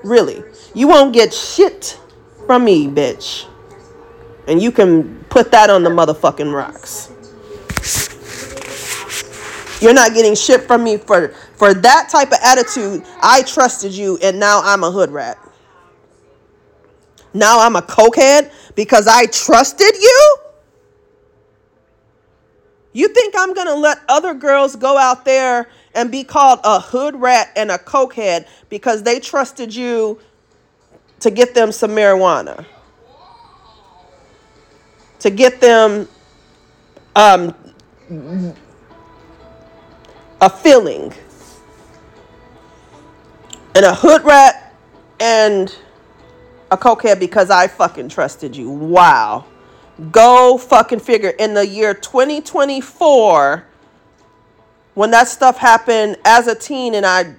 Really? 0.03 0.43
You 0.73 0.87
won't 0.87 1.13
get 1.13 1.33
shit 1.33 1.99
from 2.47 2.65
me, 2.65 2.87
bitch. 2.87 3.47
And 4.47 4.61
you 4.61 4.71
can 4.71 5.23
put 5.29 5.51
that 5.51 5.69
on 5.69 5.83
the 5.83 5.89
motherfucking 5.89 6.53
rocks. 6.53 7.09
You're 9.81 9.93
not 9.93 10.13
getting 10.13 10.33
shit 10.35 10.61
from 10.61 10.83
me 10.83 10.97
for 10.97 11.29
for 11.55 11.73
that 11.73 12.09
type 12.09 12.29
of 12.29 12.37
attitude. 12.43 13.05
I 13.21 13.43
trusted 13.43 13.91
you 13.91 14.17
and 14.23 14.39
now 14.39 14.61
I'm 14.63 14.83
a 14.83 14.91
hood 14.91 15.11
rat. 15.11 15.37
Now 17.33 17.59
I'm 17.59 17.75
a 17.75 17.81
cokehead 17.81 18.51
because 18.75 19.07
I 19.07 19.25
trusted 19.25 19.93
you? 19.95 20.37
You 22.93 23.07
think 23.07 23.33
I'm 23.37 23.53
going 23.53 23.67
to 23.67 23.75
let 23.75 23.99
other 24.07 24.35
girls 24.35 24.75
go 24.75 24.97
out 24.97 25.25
there 25.25 25.67
and 25.95 26.11
be 26.11 26.23
called 26.23 26.59
a 26.63 26.79
hood 26.79 27.15
rat 27.15 27.51
and 27.55 27.71
a 27.71 27.77
cokehead 27.77 28.47
because 28.69 29.03
they 29.03 29.19
trusted 29.19 29.75
you 29.75 30.19
to 31.19 31.31
get 31.31 31.55
them 31.55 31.71
some 31.71 31.91
marijuana? 31.91 32.65
To 35.19 35.29
get 35.29 35.59
them 35.59 36.07
um, 37.15 37.55
a 40.39 40.49
feeling. 40.49 41.13
And 43.75 43.85
a 43.85 43.95
hood 43.95 44.23
rat 44.23 44.75
and 45.19 45.75
a 46.69 46.77
cokehead 46.77 47.19
because 47.19 47.49
I 47.49 47.67
fucking 47.67 48.09
trusted 48.09 48.55
you. 48.55 48.69
Wow. 48.69 49.45
Go 50.11 50.57
fucking 50.57 50.99
figure. 50.99 51.29
In 51.29 51.53
the 51.53 51.65
year 51.65 51.93
2024, 51.93 53.65
when 54.95 55.11
that 55.11 55.27
stuff 55.27 55.57
happened 55.57 56.17
as 56.25 56.47
a 56.47 56.55
teen 56.55 56.95
and 56.95 57.05
I 57.05 57.35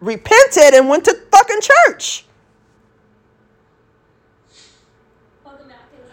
repented 0.00 0.74
and 0.74 0.88
went 0.88 1.04
to 1.04 1.14
fucking 1.30 1.60
church. 1.60 2.24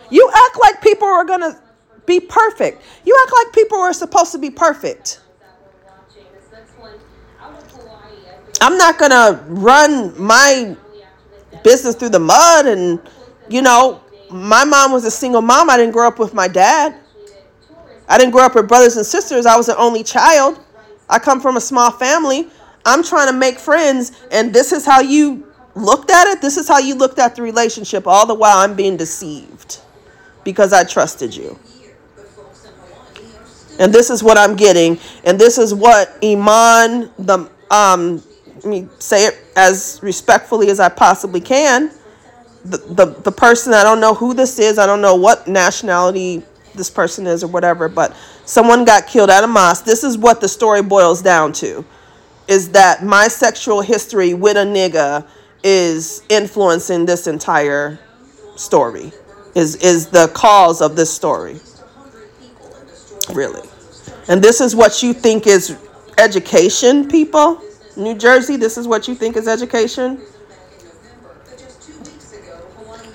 You 0.10 0.30
act 0.34 0.60
like 0.62 0.82
people 0.82 1.08
are 1.08 1.26
going 1.26 1.42
to 1.42 1.60
be 2.06 2.20
perfect. 2.20 2.84
You 3.06 3.20
act 3.24 3.34
like 3.34 3.54
people 3.54 3.80
are 3.80 3.94
supposed 3.94 4.32
to 4.34 4.38
be 4.38 4.50
perfect. 4.50 5.22
I'm 8.62 8.78
not 8.78 8.98
going 8.98 9.12
to 9.12 9.44
run 9.48 10.22
my 10.22 10.78
business 11.64 11.96
through 11.96 12.10
the 12.10 12.20
mud 12.20 12.68
and, 12.68 13.00
you 13.50 13.62
know, 13.62 14.02
my 14.30 14.64
mom 14.64 14.92
was 14.92 15.06
a 15.06 15.12
single 15.12 15.42
mom. 15.42 15.70
I 15.70 15.78
didn't 15.78 15.94
grow 15.94 16.08
up 16.08 16.20
with 16.20 16.34
my 16.34 16.48
dad. 16.48 16.96
I 18.08 18.18
didn't 18.18 18.32
grow 18.32 18.44
up 18.44 18.56
with 18.56 18.68
brothers 18.68 18.98
and 18.98 19.06
sisters. 19.06 19.46
I 19.46 19.56
was 19.56 19.70
an 19.70 19.76
only 19.78 20.04
child. 20.04 20.60
I 21.10 21.20
come 21.20 21.40
from 21.40 21.58
a 21.58 21.62
small 21.62 21.92
family. 21.92 22.48
I'm 22.86 23.04
trying 23.04 23.28
to 23.28 23.34
make 23.34 23.60
friends, 23.60 24.12
and 24.32 24.54
this 24.54 24.72
is 24.72 24.86
how 24.86 25.00
you 25.00 25.48
looked 25.76 26.12
at 26.12 26.28
it. 26.28 26.42
This 26.42 26.58
is 26.58 26.68
how 26.68 26.80
you 26.80 26.96
looked 26.96 27.18
at 27.18 27.36
the 27.36 27.42
relationship. 27.42 28.08
All 28.08 28.26
the 28.26 28.34
while, 28.34 28.58
I'm 28.58 28.76
being 28.76 28.98
deceived 28.98 29.80
because 30.44 30.74
I 30.74 30.84
trusted 30.84 31.36
you. 31.36 31.58
And 33.80 33.94
this 33.94 34.10
is 34.10 34.22
what 34.22 34.38
I'm 34.38 34.56
getting, 34.56 35.00
and 35.24 35.40
this 35.40 35.58
is 35.58 35.74
what 35.74 36.18
Iman, 36.24 37.10
the 37.18 37.50
um, 37.72 38.22
let 38.56 38.66
me 38.66 38.88
say 39.00 39.26
it 39.26 39.38
as 39.56 40.00
respectfully 40.04 40.70
as 40.70 40.80
I 40.80 40.90
possibly 40.90 41.42
can 41.42 41.92
the, 42.66 42.78
the, 42.78 43.06
the 43.06 43.32
person, 43.32 43.74
I 43.74 43.84
don't 43.84 44.00
know 44.00 44.14
who 44.14 44.34
this 44.34 44.60
is, 44.60 44.78
I 44.80 44.86
don't 44.86 45.02
know 45.02 45.16
what 45.16 45.48
nationality 45.48 46.44
this 46.76 46.90
person 46.90 47.28
is 47.28 47.44
or 47.44 47.48
whatever, 47.48 47.88
but 47.88 48.16
someone 48.46 48.86
got 48.86 49.08
killed 49.08 49.30
at 49.30 49.44
a 49.44 49.48
mosque. 49.48 49.86
This 49.86 50.04
is 50.04 50.18
what 50.18 50.42
the 50.42 50.48
story 50.48 50.82
boils 50.82 51.22
down 51.22 51.54
to 51.54 51.86
is 52.48 52.70
that 52.72 53.04
my 53.04 53.28
sexual 53.28 53.82
history 53.82 54.34
with 54.34 54.58
a 54.58 54.66
nigga 54.66 55.26
is 55.64 56.24
influencing 56.30 57.06
this 57.06 57.28
entire 57.28 58.00
story. 58.56 59.12
is 59.56 59.76
is 59.78 60.08
the 60.08 60.28
cause 60.34 60.82
of 60.82 60.96
this 60.96 61.14
story 61.14 61.60
really 63.34 63.68
and 64.28 64.42
this 64.44 64.60
is 64.60 64.76
what 64.76 65.02
you 65.02 65.14
think 65.14 65.48
is 65.48 65.78
education 66.18 67.08
people 67.08 67.62
new 67.96 68.16
jersey 68.16 68.58
this 68.58 68.78
is 68.78 68.88
what 68.88 69.08
you 69.08 69.16
think 69.16 69.38
is 69.38 69.48
education 69.48 70.20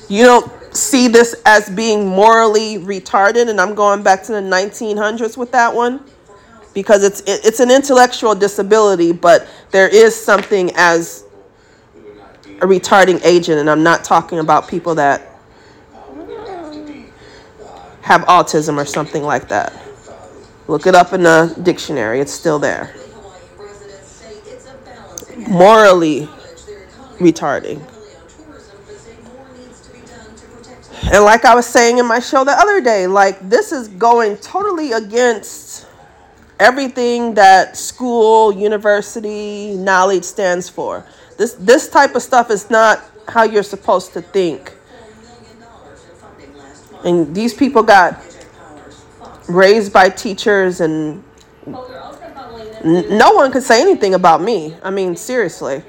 you 0.09 0.25
don't 0.25 0.51
see 0.75 1.09
this 1.09 1.35
as 1.45 1.69
being 1.71 2.07
morally 2.07 2.79
retarded 2.79 3.49
and 3.49 3.61
i'm 3.61 3.75
going 3.75 4.03
back 4.03 4.23
to 4.23 4.33
the 4.33 4.41
1900s 4.41 5.37
with 5.37 5.51
that 5.53 5.75
one 5.75 6.03
because 6.75 7.03
it's 7.03 7.21
it, 7.23 7.41
it's 7.45 7.61
an 7.61 7.71
intellectual 7.71 8.35
disability 8.35 9.13
but 9.13 9.49
there 9.71 9.89
is 9.89 10.15
something 10.15 10.71
as 10.77 11.25
a 12.61 12.67
retarding 12.67 13.21
agent 13.25 13.59
and 13.59 13.71
i'm 13.71 13.83
not 13.83 14.05
talking 14.05 14.39
about 14.39 14.69
people 14.69 14.95
that 14.95 15.29
have 18.09 18.23
autism 18.23 18.79
or 18.79 18.87
something 18.87 19.23
like 19.23 19.49
that. 19.49 19.71
Look 20.67 20.87
it 20.87 20.95
up 20.95 21.13
in 21.13 21.23
the 21.23 21.55
dictionary. 21.63 22.21
It's 22.21 22.33
still 22.33 22.59
there. 22.59 22.95
Morally 25.37 26.27
retarding 27.19 27.83
And 31.05 31.25
like 31.25 31.45
I 31.45 31.55
was 31.55 31.67
saying 31.67 31.99
in 31.99 32.07
my 32.07 32.21
show 32.21 32.45
the 32.45 32.53
other 32.53 32.81
day, 32.81 33.07
like 33.07 33.49
this 33.49 33.73
is 33.73 33.89
going 33.89 34.37
totally 34.39 34.93
against 34.93 35.87
everything 36.59 37.35
that 37.35 37.77
school, 37.77 38.53
university, 38.53 39.75
knowledge 39.77 40.25
stands 40.25 40.69
for. 40.69 41.07
This 41.37 41.55
this 41.55 41.89
type 41.89 42.15
of 42.15 42.23
stuff 42.23 42.51
is 42.51 42.69
not 42.69 43.05
how 43.29 43.45
you're 43.45 43.63
supposed 43.63 44.13
to 44.15 44.23
think. 44.23 44.73
And 47.05 47.35
these 47.35 47.55
people 47.55 47.83
got 47.83 48.21
raised 49.49 49.93
by 49.93 50.09
teachers 50.09 50.81
and 50.81 51.23
no 52.85 53.33
one 53.33 53.53
could 53.53 53.63
say 53.63 53.81
anything 53.81 54.15
about 54.15 54.41
me. 54.43 54.77
I 54.83 54.91
mean, 54.91 55.17
seriously. 55.17 55.83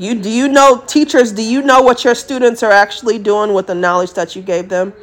You 0.00 0.14
do 0.14 0.30
you 0.30 0.48
know 0.48 0.82
teachers, 0.86 1.30
do 1.30 1.42
you 1.42 1.60
know 1.60 1.82
what 1.82 2.04
your 2.04 2.14
students 2.14 2.62
are 2.62 2.72
actually 2.72 3.18
doing 3.18 3.52
with 3.52 3.66
the 3.66 3.74
knowledge 3.74 4.14
that 4.14 4.34
you 4.34 4.40
gave 4.40 4.70
them? 4.70 4.94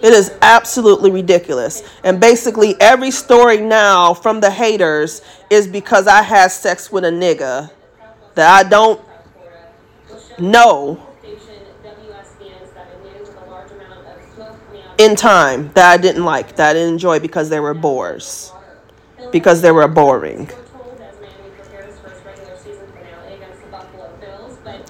It 0.00 0.12
is 0.14 0.32
absolutely 0.40 1.10
ridiculous. 1.10 1.82
And 2.02 2.18
basically 2.18 2.80
every 2.80 3.10
story 3.10 3.58
now 3.58 4.14
from 4.14 4.40
the 4.40 4.50
haters 4.50 5.20
is 5.50 5.66
because 5.66 6.06
I 6.06 6.22
had 6.22 6.48
sex 6.48 6.90
with 6.90 7.04
a 7.04 7.10
nigga 7.10 7.70
that 8.36 8.64
I 8.64 8.66
don't 8.66 9.02
know 10.38 11.06
in 14.96 15.14
time 15.14 15.70
that 15.74 15.92
I 15.92 15.98
didn't 15.98 16.24
like, 16.24 16.56
that 16.56 16.70
I 16.70 16.72
didn't 16.72 16.94
enjoy 16.94 17.20
because 17.20 17.50
they 17.50 17.60
were 17.60 17.74
bores 17.74 18.52
because 19.32 19.60
they 19.62 19.70
were 19.70 19.88
boring. 19.88 20.50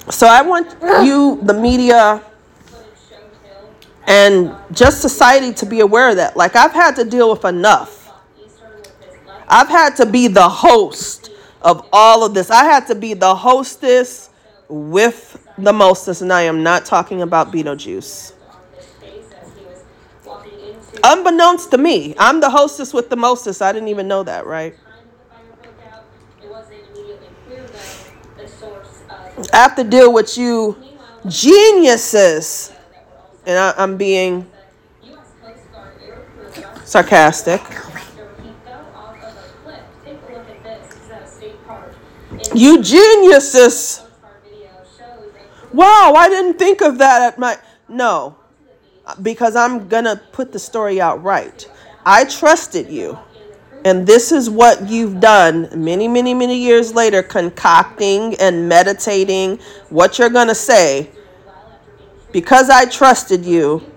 So 0.08 0.26
I 0.26 0.40
want 0.42 0.76
you, 1.04 1.40
the 1.42 1.54
media, 1.54 2.22
and 4.06 4.54
just 4.70 5.00
society 5.00 5.52
to 5.54 5.66
be 5.66 5.80
aware 5.80 6.10
of 6.10 6.16
that. 6.16 6.36
Like, 6.36 6.54
I've 6.54 6.72
had 6.72 6.94
to 6.96 7.04
deal 7.04 7.30
with 7.30 7.44
enough. 7.44 8.12
I've 9.48 9.68
had 9.68 9.96
to 9.96 10.06
be 10.06 10.28
the 10.28 10.48
host 10.48 11.30
of 11.60 11.88
all 11.92 12.24
of 12.24 12.34
this. 12.34 12.50
I 12.50 12.64
had 12.64 12.86
to 12.86 12.94
be 12.94 13.14
the 13.14 13.34
hostess 13.34 14.30
with 14.68 15.44
the 15.58 15.72
mostest, 15.72 16.22
and 16.22 16.32
I 16.32 16.42
am 16.42 16.62
not 16.62 16.84
talking 16.84 17.22
about 17.22 17.52
Beetlejuice. 17.52 18.32
Unbeknownst 21.08 21.71
to 21.71 21.78
me, 21.78 22.16
I'm 22.19 22.40
the 22.40 22.50
hostess 22.50 22.92
with 22.92 23.10
the 23.10 23.16
mostest. 23.16 23.62
I 23.62 23.71
didn't 23.71 23.86
even 23.86 24.08
know 24.08 24.25
that, 24.25 24.45
right? 24.45 24.75
I 29.52 29.56
have 29.56 29.76
to 29.76 29.84
deal 29.84 30.12
with 30.12 30.36
you 30.36 30.76
geniuses. 31.28 32.73
And 33.47 33.56
I, 33.56 33.73
I'm 33.78 33.97
being 33.97 34.50
sarcastic. 36.84 37.62
You 42.54 42.80
geniuses. 42.80 44.02
Wow, 45.73 46.14
I 46.16 46.28
didn't 46.30 46.58
think 46.58 46.80
of 46.80 46.97
that 46.99 47.21
at 47.21 47.38
my. 47.38 47.58
No 47.86 48.36
because 49.23 49.56
I'm 49.56 49.88
going 49.88 50.04
to 50.04 50.21
put 50.32 50.52
the 50.52 50.58
story 50.58 51.00
out 51.00 51.23
right. 51.23 51.69
I 52.04 52.25
trusted 52.25 52.90
you. 52.90 53.19
And 53.84 54.06
this 54.06 54.32
is 54.32 54.50
what 54.50 54.88
you've 54.88 55.21
done 55.21 55.69
many, 55.73 56.08
many, 56.08 56.34
many 56.34 56.58
years 56.58 56.92
later, 56.92 57.23
concocting 57.23 58.34
and 58.40 58.69
meditating 58.69 59.60
what 59.90 60.19
you're 60.19 60.30
going 60.30 60.49
to 60.49 60.56
say. 60.56 61.10
Because 62.32 62.69
I 62.69 62.86
trusted 62.86 63.45
you 63.45 63.88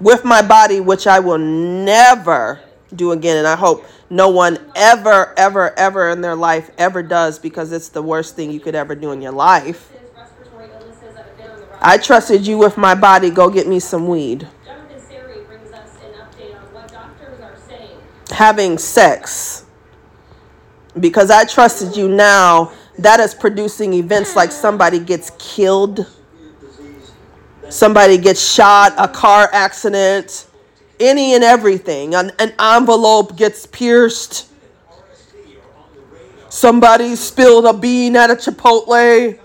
with 0.00 0.24
my 0.24 0.40
body, 0.40 0.80
which 0.80 1.06
I 1.06 1.20
will 1.20 1.38
never 1.38 2.60
do 2.94 3.12
again. 3.12 3.36
And 3.36 3.46
I 3.46 3.56
hope 3.56 3.84
no 4.08 4.30
one 4.30 4.58
ever, 4.74 5.34
ever, 5.36 5.78
ever 5.78 6.10
in 6.10 6.20
their 6.20 6.36
life 6.36 6.70
ever 6.78 7.02
does 7.02 7.38
because 7.38 7.72
it's 7.72 7.88
the 7.88 8.02
worst 8.02 8.36
thing 8.36 8.50
you 8.50 8.60
could 8.60 8.74
ever 8.74 8.94
do 8.94 9.12
in 9.12 9.20
your 9.20 9.32
life. 9.32 9.90
I 11.86 11.98
trusted 11.98 12.46
you 12.46 12.56
with 12.56 12.78
my 12.78 12.94
body. 12.94 13.28
Go 13.28 13.50
get 13.50 13.68
me 13.68 13.78
some 13.78 14.08
weed. 14.08 14.48
Having 18.30 18.78
sex. 18.78 19.66
Because 20.98 21.30
I 21.30 21.44
trusted 21.44 21.94
you 21.94 22.08
now, 22.08 22.72
that 22.98 23.20
is 23.20 23.34
producing 23.34 23.92
events 23.92 24.34
like 24.34 24.50
somebody 24.50 24.98
gets 24.98 25.30
killed, 25.38 26.06
somebody 27.68 28.16
gets 28.16 28.42
shot, 28.54 28.94
a 28.96 29.06
car 29.06 29.50
accident, 29.52 30.46
any 30.98 31.34
and 31.34 31.44
everything. 31.44 32.14
An, 32.14 32.32
an 32.38 32.54
envelope 32.58 33.36
gets 33.36 33.66
pierced. 33.66 34.48
Somebody 36.48 37.14
spilled 37.16 37.66
a 37.66 37.74
bean 37.74 38.16
at 38.16 38.30
a 38.30 38.36
Chipotle. 38.36 39.38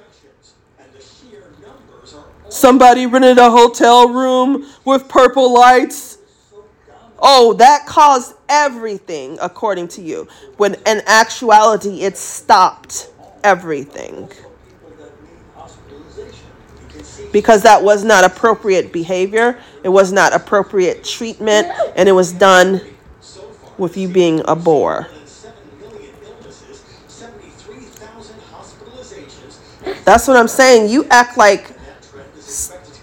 Somebody 2.50 3.06
rented 3.06 3.38
a 3.38 3.52
hotel 3.52 4.10
room 4.10 4.66
with 4.84 5.08
purple 5.08 5.54
lights. 5.54 6.18
Oh, 7.20 7.54
that 7.54 7.86
caused 7.86 8.34
everything, 8.48 9.38
according 9.42 9.90
to 9.90 10.02
you. 10.02 10.28
When 10.58 10.76
in 10.86 11.02
actuality, 11.06 12.02
it 12.02 12.18
stopped 12.18 13.12
everything. 13.44 14.30
Because 17.32 17.62
that 17.64 17.84
was 17.84 18.04
not 18.04 18.24
appropriate 18.24 18.92
behavior, 18.92 19.60
it 19.84 19.90
was 19.90 20.12
not 20.12 20.34
appropriate 20.34 21.04
treatment, 21.04 21.68
and 21.96 22.10
it 22.10 22.14
was 22.14 22.32
done 22.32 22.82
with 23.78 23.96
you 23.98 24.08
being 24.08 24.42
a 24.48 24.56
bore. 24.56 25.08
That's 30.06 30.28
what 30.28 30.38
I'm 30.38 30.48
saying. 30.48 30.90
You 30.90 31.06
act 31.12 31.38
like 31.38 31.79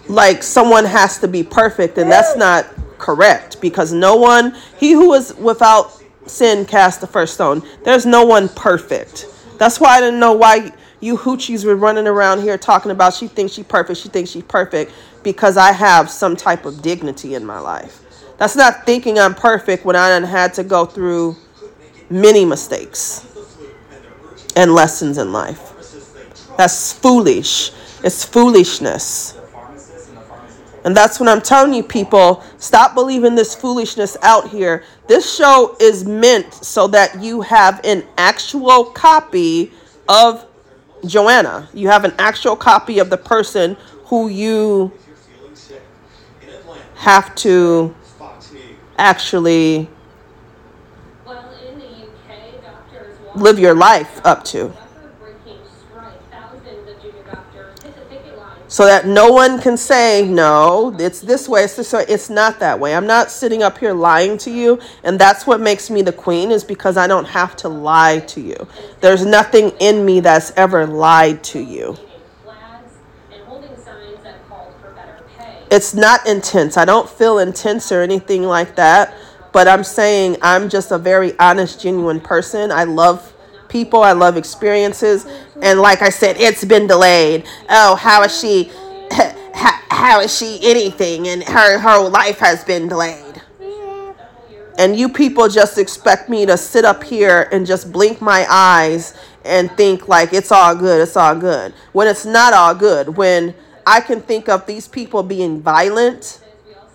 like 0.09 0.43
someone 0.43 0.85
has 0.85 1.17
to 1.19 1.27
be 1.27 1.43
perfect 1.43 1.97
and 1.97 2.11
that's 2.11 2.35
not 2.35 2.65
correct 2.97 3.59
because 3.61 3.93
no 3.93 4.15
one 4.15 4.55
he 4.77 4.91
who 4.91 5.13
is 5.13 5.33
without 5.35 6.01
sin 6.25 6.65
cast 6.65 7.01
the 7.01 7.07
first 7.07 7.35
stone. 7.35 7.61
There's 7.83 8.05
no 8.05 8.25
one 8.25 8.49
perfect. 8.49 9.27
That's 9.57 9.79
why 9.79 9.97
i 9.97 10.01
didn't 10.01 10.19
know 10.19 10.33
why 10.33 10.71
you 10.99 11.17
hoochies 11.17 11.65
were 11.65 11.75
running 11.75 12.07
around 12.07 12.41
here 12.41 12.57
talking 12.57 12.91
about 12.91 13.13
she 13.13 13.27
thinks 13.27 13.53
she's 13.53 13.65
perfect 13.65 13.99
she 13.99 14.09
thinks 14.09 14.31
she's 14.31 14.43
perfect 14.43 14.91
because 15.23 15.55
i 15.57 15.71
have 15.71 16.09
some 16.09 16.35
type 16.35 16.65
of 16.65 16.81
dignity 16.81 17.35
in 17.35 17.45
my 17.45 17.59
life. 17.59 18.01
That's 18.37 18.55
not 18.55 18.85
thinking 18.85 19.19
i'm 19.19 19.35
perfect 19.35 19.85
when 19.85 19.95
i 19.95 20.09
had 20.25 20.53
to 20.55 20.63
go 20.63 20.85
through 20.85 21.35
many 22.09 22.45
mistakes 22.45 23.25
and 24.55 24.73
lessons 24.73 25.17
in 25.17 25.31
life. 25.31 25.73
That's 26.57 26.91
foolish. 26.91 27.71
It's 28.03 28.23
foolishness 28.23 29.36
and 30.87 30.95
that's 30.95 31.19
what 31.19 31.27
I'm 31.27 31.41
telling 31.41 31.73
you, 31.73 31.83
people. 31.83 32.41
Stop 32.59 32.95
believing 32.95 33.35
this 33.35 33.53
foolishness 33.53 34.15
out 34.21 34.47
here. 34.47 34.85
This 35.07 35.35
show 35.35 35.75
is 35.81 36.05
meant 36.05 36.53
so 36.53 36.87
that 36.87 37.21
you 37.21 37.41
have 37.41 37.81
an 37.83 38.07
actual 38.17 38.85
copy 38.85 39.73
of 40.07 40.45
Joanna. 41.05 41.67
You 41.73 41.89
have 41.89 42.05
an 42.05 42.13
actual 42.17 42.55
copy 42.55 42.99
of 42.99 43.09
the 43.09 43.17
person 43.17 43.75
who 44.05 44.29
you 44.29 44.93
have 46.95 47.35
to 47.35 47.93
actually 48.97 49.89
live 53.35 53.59
your 53.59 53.75
life 53.75 54.21
up 54.23 54.45
to. 54.45 54.71
So 58.77 58.85
that 58.85 59.07
no 59.07 59.31
one 59.31 59.59
can 59.59 59.75
say 59.75 60.23
no 60.23 60.95
it's 60.99 61.19
this 61.19 61.49
way 61.49 61.63
it's 61.63 61.79
it's 61.95 62.29
not 62.29 62.59
that 62.59 62.79
way. 62.79 62.95
I'm 62.95 63.07
not 63.07 63.31
sitting 63.31 63.63
up 63.63 63.79
here 63.79 63.91
lying 63.91 64.37
to 64.37 64.51
you 64.51 64.79
and 65.03 65.17
that's 65.17 65.47
what 65.47 65.59
makes 65.59 65.89
me 65.89 66.03
the 66.03 66.13
queen 66.13 66.51
is 66.51 66.63
because 66.63 66.95
i 66.95 67.07
don't 67.07 67.25
have 67.25 67.55
to 67.55 67.69
lie 67.69 68.19
to 68.19 68.39
you. 68.39 68.67
There's 69.01 69.25
nothing 69.25 69.71
in 69.79 70.05
me 70.05 70.19
that's 70.19 70.51
ever 70.51 70.85
lied 70.85 71.43
to 71.45 71.59
you. 71.59 71.97
It's 75.71 75.95
not 75.95 76.27
intense. 76.27 76.77
I 76.77 76.85
don't 76.85 77.09
feel 77.09 77.39
intense 77.39 77.91
or 77.91 78.03
anything 78.03 78.43
like 78.43 78.75
that 78.75 79.11
but 79.53 79.67
i'm 79.67 79.83
saying 79.83 80.37
i'm 80.43 80.69
just 80.69 80.91
a 80.91 80.99
very 80.99 81.33
honest 81.39 81.81
genuine 81.81 82.19
person. 82.19 82.71
I 82.71 82.83
love 82.83 83.33
people. 83.77 84.01
I 84.01 84.13
love 84.13 84.37
experiences. 84.37 85.27
And 85.61 85.79
like 85.79 86.01
I 86.01 86.09
said, 86.09 86.37
it's 86.37 86.65
been 86.65 86.87
delayed. 86.87 87.45
Oh, 87.69 87.95
how 87.95 88.23
is 88.23 88.39
she? 88.39 88.71
How, 89.89 90.21
is 90.21 90.37
she 90.37 90.59
anything? 90.61 91.27
And 91.27 91.43
her 91.43 91.79
her 91.79 92.07
life 92.07 92.37
has 92.37 92.63
been 92.63 92.87
delayed. 92.87 93.41
And 94.77 94.95
you 94.95 95.09
people 95.09 95.47
just 95.47 95.79
expect 95.79 96.29
me 96.29 96.45
to 96.45 96.55
sit 96.55 96.85
up 96.85 97.03
here 97.03 97.49
and 97.51 97.65
just 97.65 97.91
blink 97.91 98.21
my 98.21 98.45
eyes 98.47 99.17
and 99.43 99.71
think 99.71 100.07
like 100.07 100.33
it's 100.33 100.51
all 100.51 100.75
good, 100.75 101.01
it's 101.01 101.17
all 101.17 101.35
good. 101.35 101.73
When 101.93 102.07
it's 102.07 102.25
not 102.25 102.53
all 102.53 102.75
good. 102.75 103.17
When 103.17 103.55
I 103.87 104.01
can 104.01 104.21
think 104.21 104.49
of 104.49 104.67
these 104.67 104.87
people 104.87 105.23
being 105.23 105.61
violent, 105.61 106.41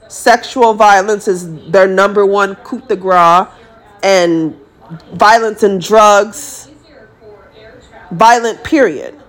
sexual 0.08 0.74
violence 0.74 1.26
is 1.26 1.40
their 1.70 1.88
number 1.88 2.24
one 2.24 2.54
coup 2.56 2.82
de 2.86 2.94
grace, 2.94 3.48
and 4.02 4.54
violence 5.14 5.62
and 5.62 5.80
drugs, 5.80 6.61
violent 8.12 8.62
period. 8.64 9.20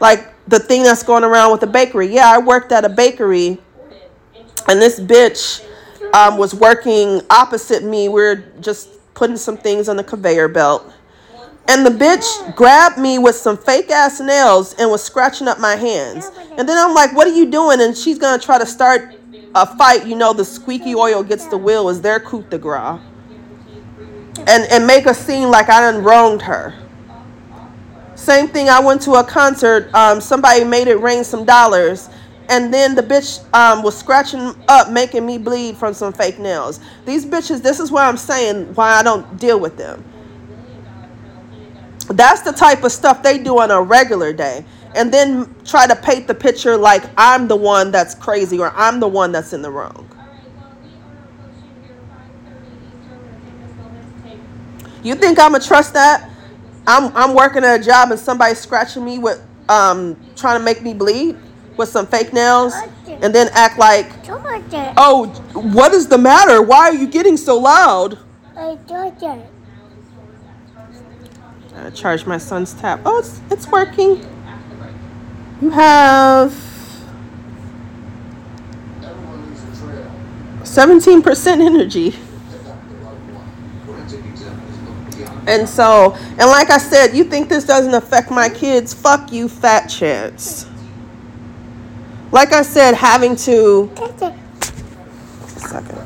Like 0.00 0.34
the 0.48 0.58
thing 0.58 0.82
that's 0.82 1.02
going 1.02 1.24
around 1.24 1.52
with 1.52 1.60
the 1.60 1.66
bakery. 1.66 2.08
Yeah, 2.08 2.30
I 2.30 2.38
worked 2.38 2.72
at 2.72 2.84
a 2.84 2.88
bakery, 2.88 3.58
and 4.68 4.80
this 4.80 5.00
bitch 5.00 5.64
um, 6.12 6.36
was 6.36 6.54
working 6.54 7.20
opposite 7.30 7.82
me. 7.82 8.08
We 8.08 8.22
are 8.22 8.36
just 8.60 8.90
putting 9.14 9.36
some 9.36 9.56
things 9.56 9.88
on 9.88 9.96
the 9.96 10.04
conveyor 10.04 10.48
belt. 10.48 10.92
And 11.66 11.86
the 11.86 11.90
bitch 11.90 12.54
grabbed 12.56 12.98
me 12.98 13.18
with 13.18 13.36
some 13.36 13.56
fake 13.56 13.90
ass 13.90 14.20
nails 14.20 14.74
and 14.74 14.90
was 14.90 15.02
scratching 15.02 15.48
up 15.48 15.58
my 15.58 15.76
hands. 15.76 16.30
And 16.58 16.68
then 16.68 16.76
I'm 16.76 16.94
like, 16.94 17.14
what 17.14 17.26
are 17.26 17.32
you 17.32 17.50
doing? 17.50 17.80
And 17.80 17.96
she's 17.96 18.18
to 18.18 18.38
try 18.38 18.58
to 18.58 18.66
start 18.66 19.14
a 19.54 19.66
fight. 19.78 20.06
You 20.06 20.14
know, 20.14 20.34
the 20.34 20.44
squeaky 20.44 20.94
oil 20.94 21.22
gets 21.22 21.46
the 21.46 21.56
wheel 21.56 21.88
is 21.88 22.02
their 22.02 22.20
coup 22.20 22.42
de 22.50 22.58
grace 22.58 23.00
and 24.46 24.64
and 24.70 24.86
make 24.86 25.06
a 25.06 25.14
scene 25.14 25.50
like 25.50 25.68
I 25.68 25.80
done 25.80 26.02
wronged 26.02 26.42
her. 26.42 26.74
Same 28.16 28.48
thing. 28.48 28.68
I 28.68 28.80
went 28.80 29.02
to 29.02 29.12
a 29.14 29.24
concert. 29.24 29.92
Um, 29.94 30.20
somebody 30.20 30.64
made 30.64 30.88
it 30.88 30.96
rain 30.96 31.24
some 31.24 31.44
dollars, 31.44 32.08
and 32.48 32.72
then 32.72 32.94
the 32.94 33.02
bitch 33.02 33.44
um, 33.54 33.82
was 33.82 33.96
scratching 33.96 34.54
up, 34.68 34.90
making 34.90 35.26
me 35.26 35.38
bleed 35.38 35.76
from 35.76 35.94
some 35.94 36.12
fake 36.12 36.38
nails. 36.38 36.80
These 37.06 37.26
bitches. 37.26 37.62
This 37.62 37.80
is 37.80 37.90
why 37.90 38.06
I'm 38.06 38.16
saying 38.16 38.74
why 38.74 38.92
I 38.94 39.02
don't 39.02 39.38
deal 39.38 39.60
with 39.60 39.76
them. 39.76 40.04
That's 42.08 42.42
the 42.42 42.52
type 42.52 42.84
of 42.84 42.92
stuff 42.92 43.22
they 43.22 43.38
do 43.38 43.58
on 43.58 43.70
a 43.70 43.80
regular 43.82 44.32
day. 44.32 44.64
And 44.94 45.12
then 45.12 45.52
try 45.64 45.86
to 45.86 45.96
paint 45.96 46.28
the 46.28 46.34
picture 46.34 46.76
like 46.76 47.04
I'm 47.16 47.48
the 47.48 47.56
one 47.56 47.90
that's 47.90 48.14
crazy 48.14 48.58
or 48.58 48.72
I'm 48.76 49.00
the 49.00 49.08
one 49.08 49.32
that's 49.32 49.52
in 49.52 49.62
the 49.62 49.70
wrong. 49.70 50.08
You 55.02 55.14
think 55.14 55.38
I'm 55.38 55.52
gonna 55.52 55.64
trust 55.64 55.94
that? 55.94 56.30
I'm 56.86 57.14
I'm 57.16 57.34
working 57.34 57.64
at 57.64 57.80
a 57.80 57.82
job 57.82 58.10
and 58.10 58.20
somebody's 58.20 58.58
scratching 58.58 59.04
me 59.04 59.18
with 59.18 59.40
um 59.68 60.16
trying 60.36 60.58
to 60.58 60.64
make 60.64 60.82
me 60.82 60.92
bleed 60.94 61.36
with 61.76 61.88
some 61.88 62.06
fake 62.06 62.32
nails 62.32 62.74
and 63.22 63.34
then 63.34 63.48
act 63.52 63.78
like 63.78 64.22
Oh, 64.96 65.26
what 65.54 65.92
is 65.94 66.06
the 66.08 66.18
matter? 66.18 66.62
Why 66.62 66.88
are 66.90 66.94
you 66.94 67.06
getting 67.06 67.36
so 67.36 67.58
loud? 67.58 68.18
I 71.76 71.90
charge 71.90 72.24
my 72.26 72.38
son's 72.38 72.72
tap. 72.74 73.00
Oh, 73.04 73.18
it's 73.18 73.40
it's 73.50 73.66
working. 73.68 74.24
You 75.60 75.70
have 75.70 76.52
17% 80.62 81.60
energy. 81.60 82.14
And 85.46 85.68
so, 85.68 86.14
and 86.14 86.50
like 86.50 86.70
I 86.70 86.78
said, 86.78 87.14
you 87.14 87.24
think 87.24 87.48
this 87.48 87.64
doesn't 87.64 87.94
affect 87.94 88.30
my 88.30 88.48
kids? 88.48 88.94
Fuck 88.94 89.32
you, 89.32 89.48
fat 89.48 89.86
chance. 89.88 90.66
Like 92.32 92.52
I 92.52 92.62
said, 92.62 92.94
having 92.94 93.36
to. 93.36 93.90
Second. 95.46 96.00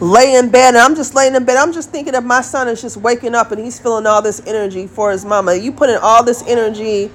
Lay 0.00 0.34
in 0.34 0.50
bed, 0.50 0.70
and 0.70 0.78
I'm 0.78 0.96
just 0.96 1.14
laying 1.14 1.34
in 1.34 1.44
bed. 1.44 1.56
I'm 1.56 1.72
just 1.72 1.90
thinking 1.90 2.14
of 2.14 2.24
my 2.24 2.40
son 2.40 2.66
is 2.68 2.80
just 2.80 2.96
waking 2.96 3.34
up 3.34 3.52
and 3.52 3.62
he's 3.62 3.78
feeling 3.78 4.06
all 4.06 4.22
this 4.22 4.40
energy 4.46 4.86
for 4.86 5.12
his 5.12 5.24
mama. 5.24 5.54
You 5.54 5.70
putting 5.70 5.96
all 5.96 6.24
this 6.24 6.42
energy 6.46 7.10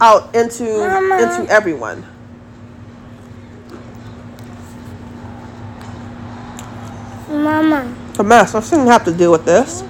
out 0.00 0.34
into 0.34 0.64
mama. 0.64 1.22
into 1.22 1.52
everyone. 1.52 2.04
Mama 7.32 7.96
a 8.18 8.24
mess. 8.24 8.54
I 8.54 8.60
shouldn't 8.60 8.88
have 8.88 9.04
to 9.04 9.12
deal 9.12 9.32
with 9.32 9.44
this. 9.44 9.82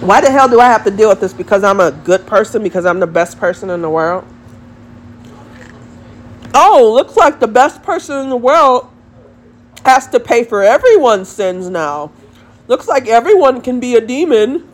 Why 0.00 0.20
the 0.20 0.30
hell 0.30 0.48
do 0.48 0.60
I 0.60 0.66
have 0.66 0.84
to 0.84 0.90
deal 0.90 1.08
with 1.08 1.20
this? 1.20 1.32
Because 1.32 1.64
I'm 1.64 1.80
a 1.80 1.90
good 1.90 2.26
person? 2.26 2.62
Because 2.62 2.86
I'm 2.86 3.00
the 3.00 3.06
best 3.06 3.38
person 3.38 3.68
in 3.70 3.82
the 3.82 3.90
world? 3.90 4.24
Oh, 6.54 6.92
looks 6.94 7.16
like 7.16 7.40
the 7.40 7.48
best 7.48 7.82
person 7.82 8.16
in 8.18 8.30
the 8.30 8.36
world 8.36 8.88
has 9.84 10.06
to 10.08 10.20
pay 10.20 10.44
for 10.44 10.62
everyone's 10.62 11.28
sins 11.28 11.68
now. 11.68 12.12
Looks 12.68 12.86
like 12.88 13.06
everyone 13.06 13.60
can 13.60 13.80
be 13.80 13.96
a 13.96 14.00
demon. 14.00 14.68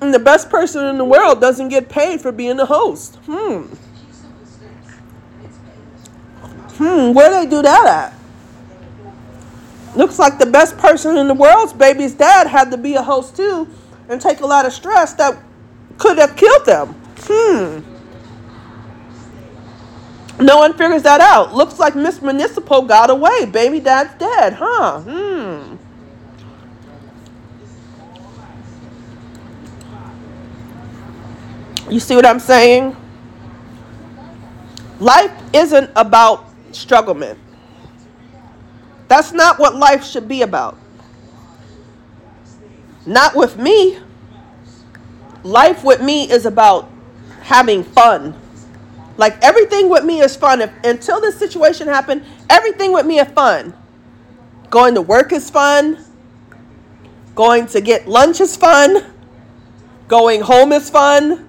And 0.00 0.12
the 0.12 0.18
best 0.18 0.50
person 0.50 0.84
in 0.86 0.98
the 0.98 1.04
world 1.04 1.40
doesn't 1.40 1.68
get 1.68 1.88
paid 1.88 2.20
for 2.20 2.32
being 2.32 2.58
a 2.60 2.66
host. 2.66 3.16
Hmm. 3.26 3.66
Hmm, 6.76 7.12
where 7.12 7.30
they 7.30 7.48
do 7.48 7.62
that 7.62 7.86
at? 7.86 8.14
Looks 9.96 10.18
like 10.18 10.38
the 10.38 10.46
best 10.46 10.76
person 10.76 11.16
in 11.16 11.28
the 11.28 11.34
world's 11.34 11.72
baby's 11.72 12.14
dad 12.14 12.48
had 12.48 12.70
to 12.72 12.76
be 12.76 12.94
a 12.94 13.02
host 13.02 13.36
too 13.36 13.68
and 14.08 14.20
take 14.20 14.40
a 14.40 14.46
lot 14.46 14.66
of 14.66 14.72
stress 14.72 15.14
that 15.14 15.38
could 15.98 16.18
have 16.18 16.34
killed 16.36 16.66
them. 16.66 16.94
Hmm. 17.20 17.80
No 20.44 20.58
one 20.58 20.72
figures 20.72 21.02
that 21.04 21.20
out. 21.20 21.54
Looks 21.54 21.78
like 21.78 21.94
Miss 21.94 22.20
Municipal 22.20 22.82
got 22.82 23.08
away. 23.08 23.46
Baby 23.46 23.78
dad's 23.78 24.18
dead, 24.18 24.54
huh? 24.54 25.00
Hmm. 25.00 25.76
You 31.88 32.00
see 32.00 32.16
what 32.16 32.26
I'm 32.26 32.40
saying? 32.40 32.96
Life 34.98 35.30
isn't 35.52 35.90
about 35.94 36.53
strugglement. 36.74 37.38
That's 39.08 39.32
not 39.32 39.58
what 39.58 39.76
life 39.76 40.04
should 40.04 40.28
be 40.28 40.42
about. 40.42 40.78
Not 43.06 43.34
with 43.34 43.58
me. 43.58 43.98
Life 45.42 45.84
with 45.84 46.00
me 46.00 46.30
is 46.30 46.46
about 46.46 46.90
having 47.42 47.84
fun. 47.84 48.34
Like 49.16 49.42
everything 49.42 49.88
with 49.88 50.04
me 50.04 50.20
is 50.20 50.34
fun. 50.34 50.62
If, 50.62 50.72
until 50.82 51.20
this 51.20 51.38
situation 51.38 51.86
happened, 51.86 52.24
everything 52.48 52.92
with 52.92 53.06
me 53.06 53.18
is 53.18 53.28
fun. 53.28 53.74
Going 54.70 54.94
to 54.94 55.02
work 55.02 55.32
is 55.32 55.50
fun. 55.50 56.02
Going 57.34 57.66
to 57.68 57.80
get 57.80 58.08
lunch 58.08 58.40
is 58.40 58.56
fun. 58.56 59.12
Going 60.08 60.40
home 60.40 60.72
is 60.72 60.88
fun. 60.88 61.48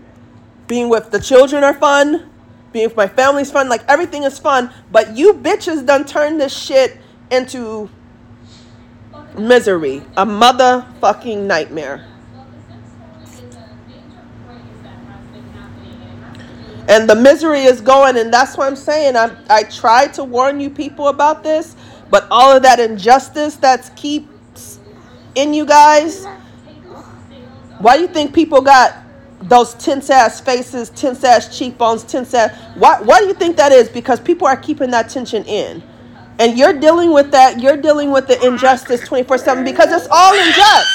Being 0.68 0.90
with 0.90 1.12
the 1.12 1.20
children 1.20 1.64
are 1.64 1.74
fun 1.74 2.30
being 2.76 2.90
with 2.90 2.98
my 2.98 3.08
family's 3.08 3.50
fun. 3.50 3.70
Like 3.70 3.84
everything 3.88 4.24
is 4.24 4.38
fun. 4.38 4.70
But 4.92 5.16
you 5.16 5.34
bitches 5.34 5.86
done 5.86 6.04
turned 6.04 6.42
this 6.42 6.56
shit 6.56 6.98
into 7.32 7.90
misery. 9.38 10.04
A 10.18 10.26
motherfucking 10.26 11.44
nightmare. 11.46 12.06
And 16.90 17.10
the 17.10 17.16
misery 17.16 17.62
is 17.62 17.80
going, 17.80 18.18
and 18.18 18.32
that's 18.32 18.58
what 18.58 18.68
I'm 18.68 18.76
saying. 18.76 19.16
I 19.16 19.32
I 19.50 19.64
tried 19.64 20.14
to 20.16 20.26
warn 20.26 20.60
you 20.60 20.70
people 20.70 21.08
about 21.08 21.44
this, 21.44 21.78
but 22.12 22.28
all 22.30 22.56
of 22.56 22.62
that 22.64 22.80
injustice 22.80 23.56
that's 23.56 23.90
keeps 23.92 24.80
in 25.34 25.54
you 25.54 25.66
guys. 25.66 26.26
Why 27.80 27.96
do 27.96 28.02
you 28.02 28.08
think 28.08 28.34
people 28.34 28.62
got 28.62 29.05
those 29.48 29.76
tense 29.76 30.10
ass 30.10 30.42
faces, 30.42 30.90
tense 30.90 31.24
ass 31.24 31.58
cheekbones, 31.58 32.04
tense 32.04 32.34
ass. 32.34 32.56
Why, 32.76 33.00
why 33.02 33.20
do 33.20 33.28
you 33.28 33.34
think 33.34 33.58
that 33.58 33.72
is? 33.72 33.90
Because 33.90 34.20
people 34.20 34.48
are 34.48 34.58
keeping 34.58 34.92
that 34.92 35.10
tension 35.10 35.44
in. 35.46 35.84
And 36.40 36.58
you're 36.58 36.74
dealing 36.74 37.14
with 37.14 37.32
that, 37.32 37.62
you're 37.62 37.78
dealing 37.78 38.12
with 38.12 38.28
the 38.28 38.44
injustice 38.46 39.02
24 39.08 39.38
7 39.38 39.64
because 39.64 39.92
it's 39.92 40.08
all 40.12 40.34
unjust. 40.34 40.88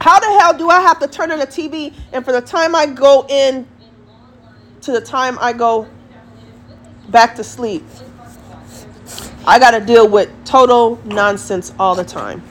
How 0.00 0.18
the 0.18 0.26
hell 0.40 0.56
do 0.56 0.70
I 0.70 0.80
have 0.80 0.98
to 1.00 1.08
turn 1.08 1.30
on 1.30 1.38
the 1.38 1.46
TV 1.46 1.92
and 2.12 2.24
for 2.24 2.32
the 2.32 2.40
time 2.40 2.74
I 2.74 2.86
go 2.86 3.26
in 3.28 3.66
to 4.80 4.92
the 4.92 5.00
time 5.00 5.36
I 5.40 5.52
go 5.52 5.86
back 7.10 7.34
to 7.36 7.44
sleep, 7.44 7.84
I 9.46 9.58
got 9.58 9.72
to 9.72 9.80
deal 9.80 10.08
with 10.08 10.30
total 10.46 10.98
nonsense 11.04 11.74
all 11.78 11.94
the 11.94 12.04
time. 12.04 12.42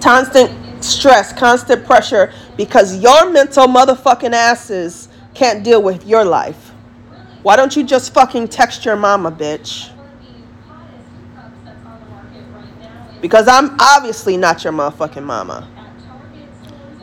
Constant 0.00 0.67
stress, 0.84 1.32
constant 1.32 1.84
pressure 1.84 2.32
because 2.56 3.00
your 3.02 3.30
mental 3.30 3.66
motherfucking 3.66 4.32
asses 4.32 5.08
can't 5.34 5.62
deal 5.62 5.82
with 5.82 6.06
your 6.06 6.24
life. 6.24 6.72
Why 7.42 7.56
don't 7.56 7.74
you 7.76 7.84
just 7.84 8.12
fucking 8.12 8.48
text 8.48 8.84
your 8.84 8.96
mama, 8.96 9.30
bitch? 9.30 9.90
Because 13.20 13.48
I'm 13.48 13.76
obviously 13.80 14.36
not 14.36 14.64
your 14.64 14.72
motherfucking 14.72 15.24
mama. 15.24 15.68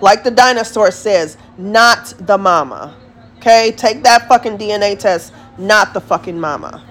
Like 0.01 0.23
the 0.23 0.31
dinosaur 0.31 0.91
says, 0.91 1.38
not 1.57 2.13
the 2.19 2.38
mama. 2.38 2.95
Okay? 3.38 3.73
Take 3.75 4.03
that 4.03 4.27
fucking 4.27 4.57
DNA 4.57 4.97
test, 4.97 5.33
not 5.57 5.93
the 5.93 6.01
fucking 6.01 6.39
mama. 6.39 6.83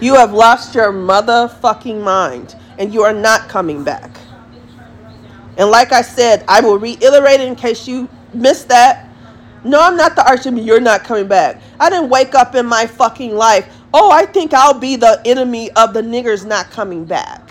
You 0.00 0.14
have 0.14 0.32
lost 0.32 0.74
your 0.74 0.92
motherfucking 0.92 2.02
mind 2.02 2.56
and 2.78 2.92
you 2.92 3.02
are 3.02 3.12
not 3.12 3.48
coming 3.48 3.84
back. 3.84 4.10
And 5.58 5.70
like 5.70 5.92
I 5.92 6.00
said, 6.00 6.42
I 6.48 6.60
will 6.60 6.78
reiterate 6.78 7.40
it 7.40 7.46
in 7.46 7.54
case 7.54 7.86
you 7.86 8.08
missed 8.32 8.68
that. 8.68 9.08
No, 9.62 9.78
I'm 9.82 9.96
not 9.96 10.16
the 10.16 10.22
archimate. 10.22 10.64
You're 10.64 10.80
not 10.80 11.04
coming 11.04 11.28
back. 11.28 11.60
I 11.78 11.90
didn't 11.90 12.08
wake 12.08 12.34
up 12.34 12.54
in 12.54 12.64
my 12.64 12.86
fucking 12.86 13.34
life. 13.34 13.70
Oh, 13.92 14.10
I 14.10 14.24
think 14.24 14.54
I'll 14.54 14.78
be 14.78 14.96
the 14.96 15.20
enemy 15.26 15.70
of 15.72 15.92
the 15.92 16.00
niggers 16.00 16.46
not 16.46 16.70
coming 16.70 17.04
back. 17.04 17.50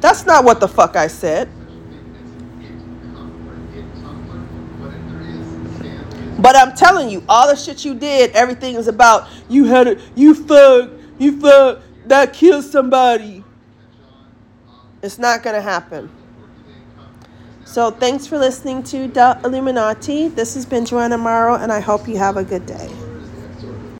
That's 0.00 0.24
not 0.24 0.44
what 0.44 0.60
the 0.60 0.68
fuck 0.68 0.94
I 0.94 1.08
said. 1.08 1.48
But 6.38 6.56
I'm 6.56 6.74
telling 6.74 7.08
you, 7.08 7.24
all 7.28 7.48
the 7.48 7.56
shit 7.56 7.84
you 7.84 7.94
did, 7.94 8.30
everything 8.32 8.74
is 8.74 8.88
about 8.88 9.28
you 9.48 9.64
had 9.64 9.86
it, 9.86 10.00
you 10.14 10.34
fuck, 10.34 10.90
you 11.18 11.40
fuck, 11.40 11.80
that 12.06 12.32
killed 12.32 12.64
somebody. 12.64 13.42
It's 15.02 15.18
not 15.18 15.42
gonna 15.42 15.60
happen. 15.62 16.10
So 17.64 17.90
thanks 17.90 18.26
for 18.26 18.38
listening 18.38 18.82
to 18.84 19.08
The 19.08 19.40
Illuminati. 19.44 20.28
This 20.28 20.54
has 20.54 20.64
been 20.64 20.84
Joanna 20.84 21.18
Morrow, 21.18 21.56
and 21.56 21.72
I 21.72 21.80
hope 21.80 22.06
you 22.06 22.16
have 22.16 22.36
a 22.36 22.44
good 22.44 22.64
day. 22.64 22.90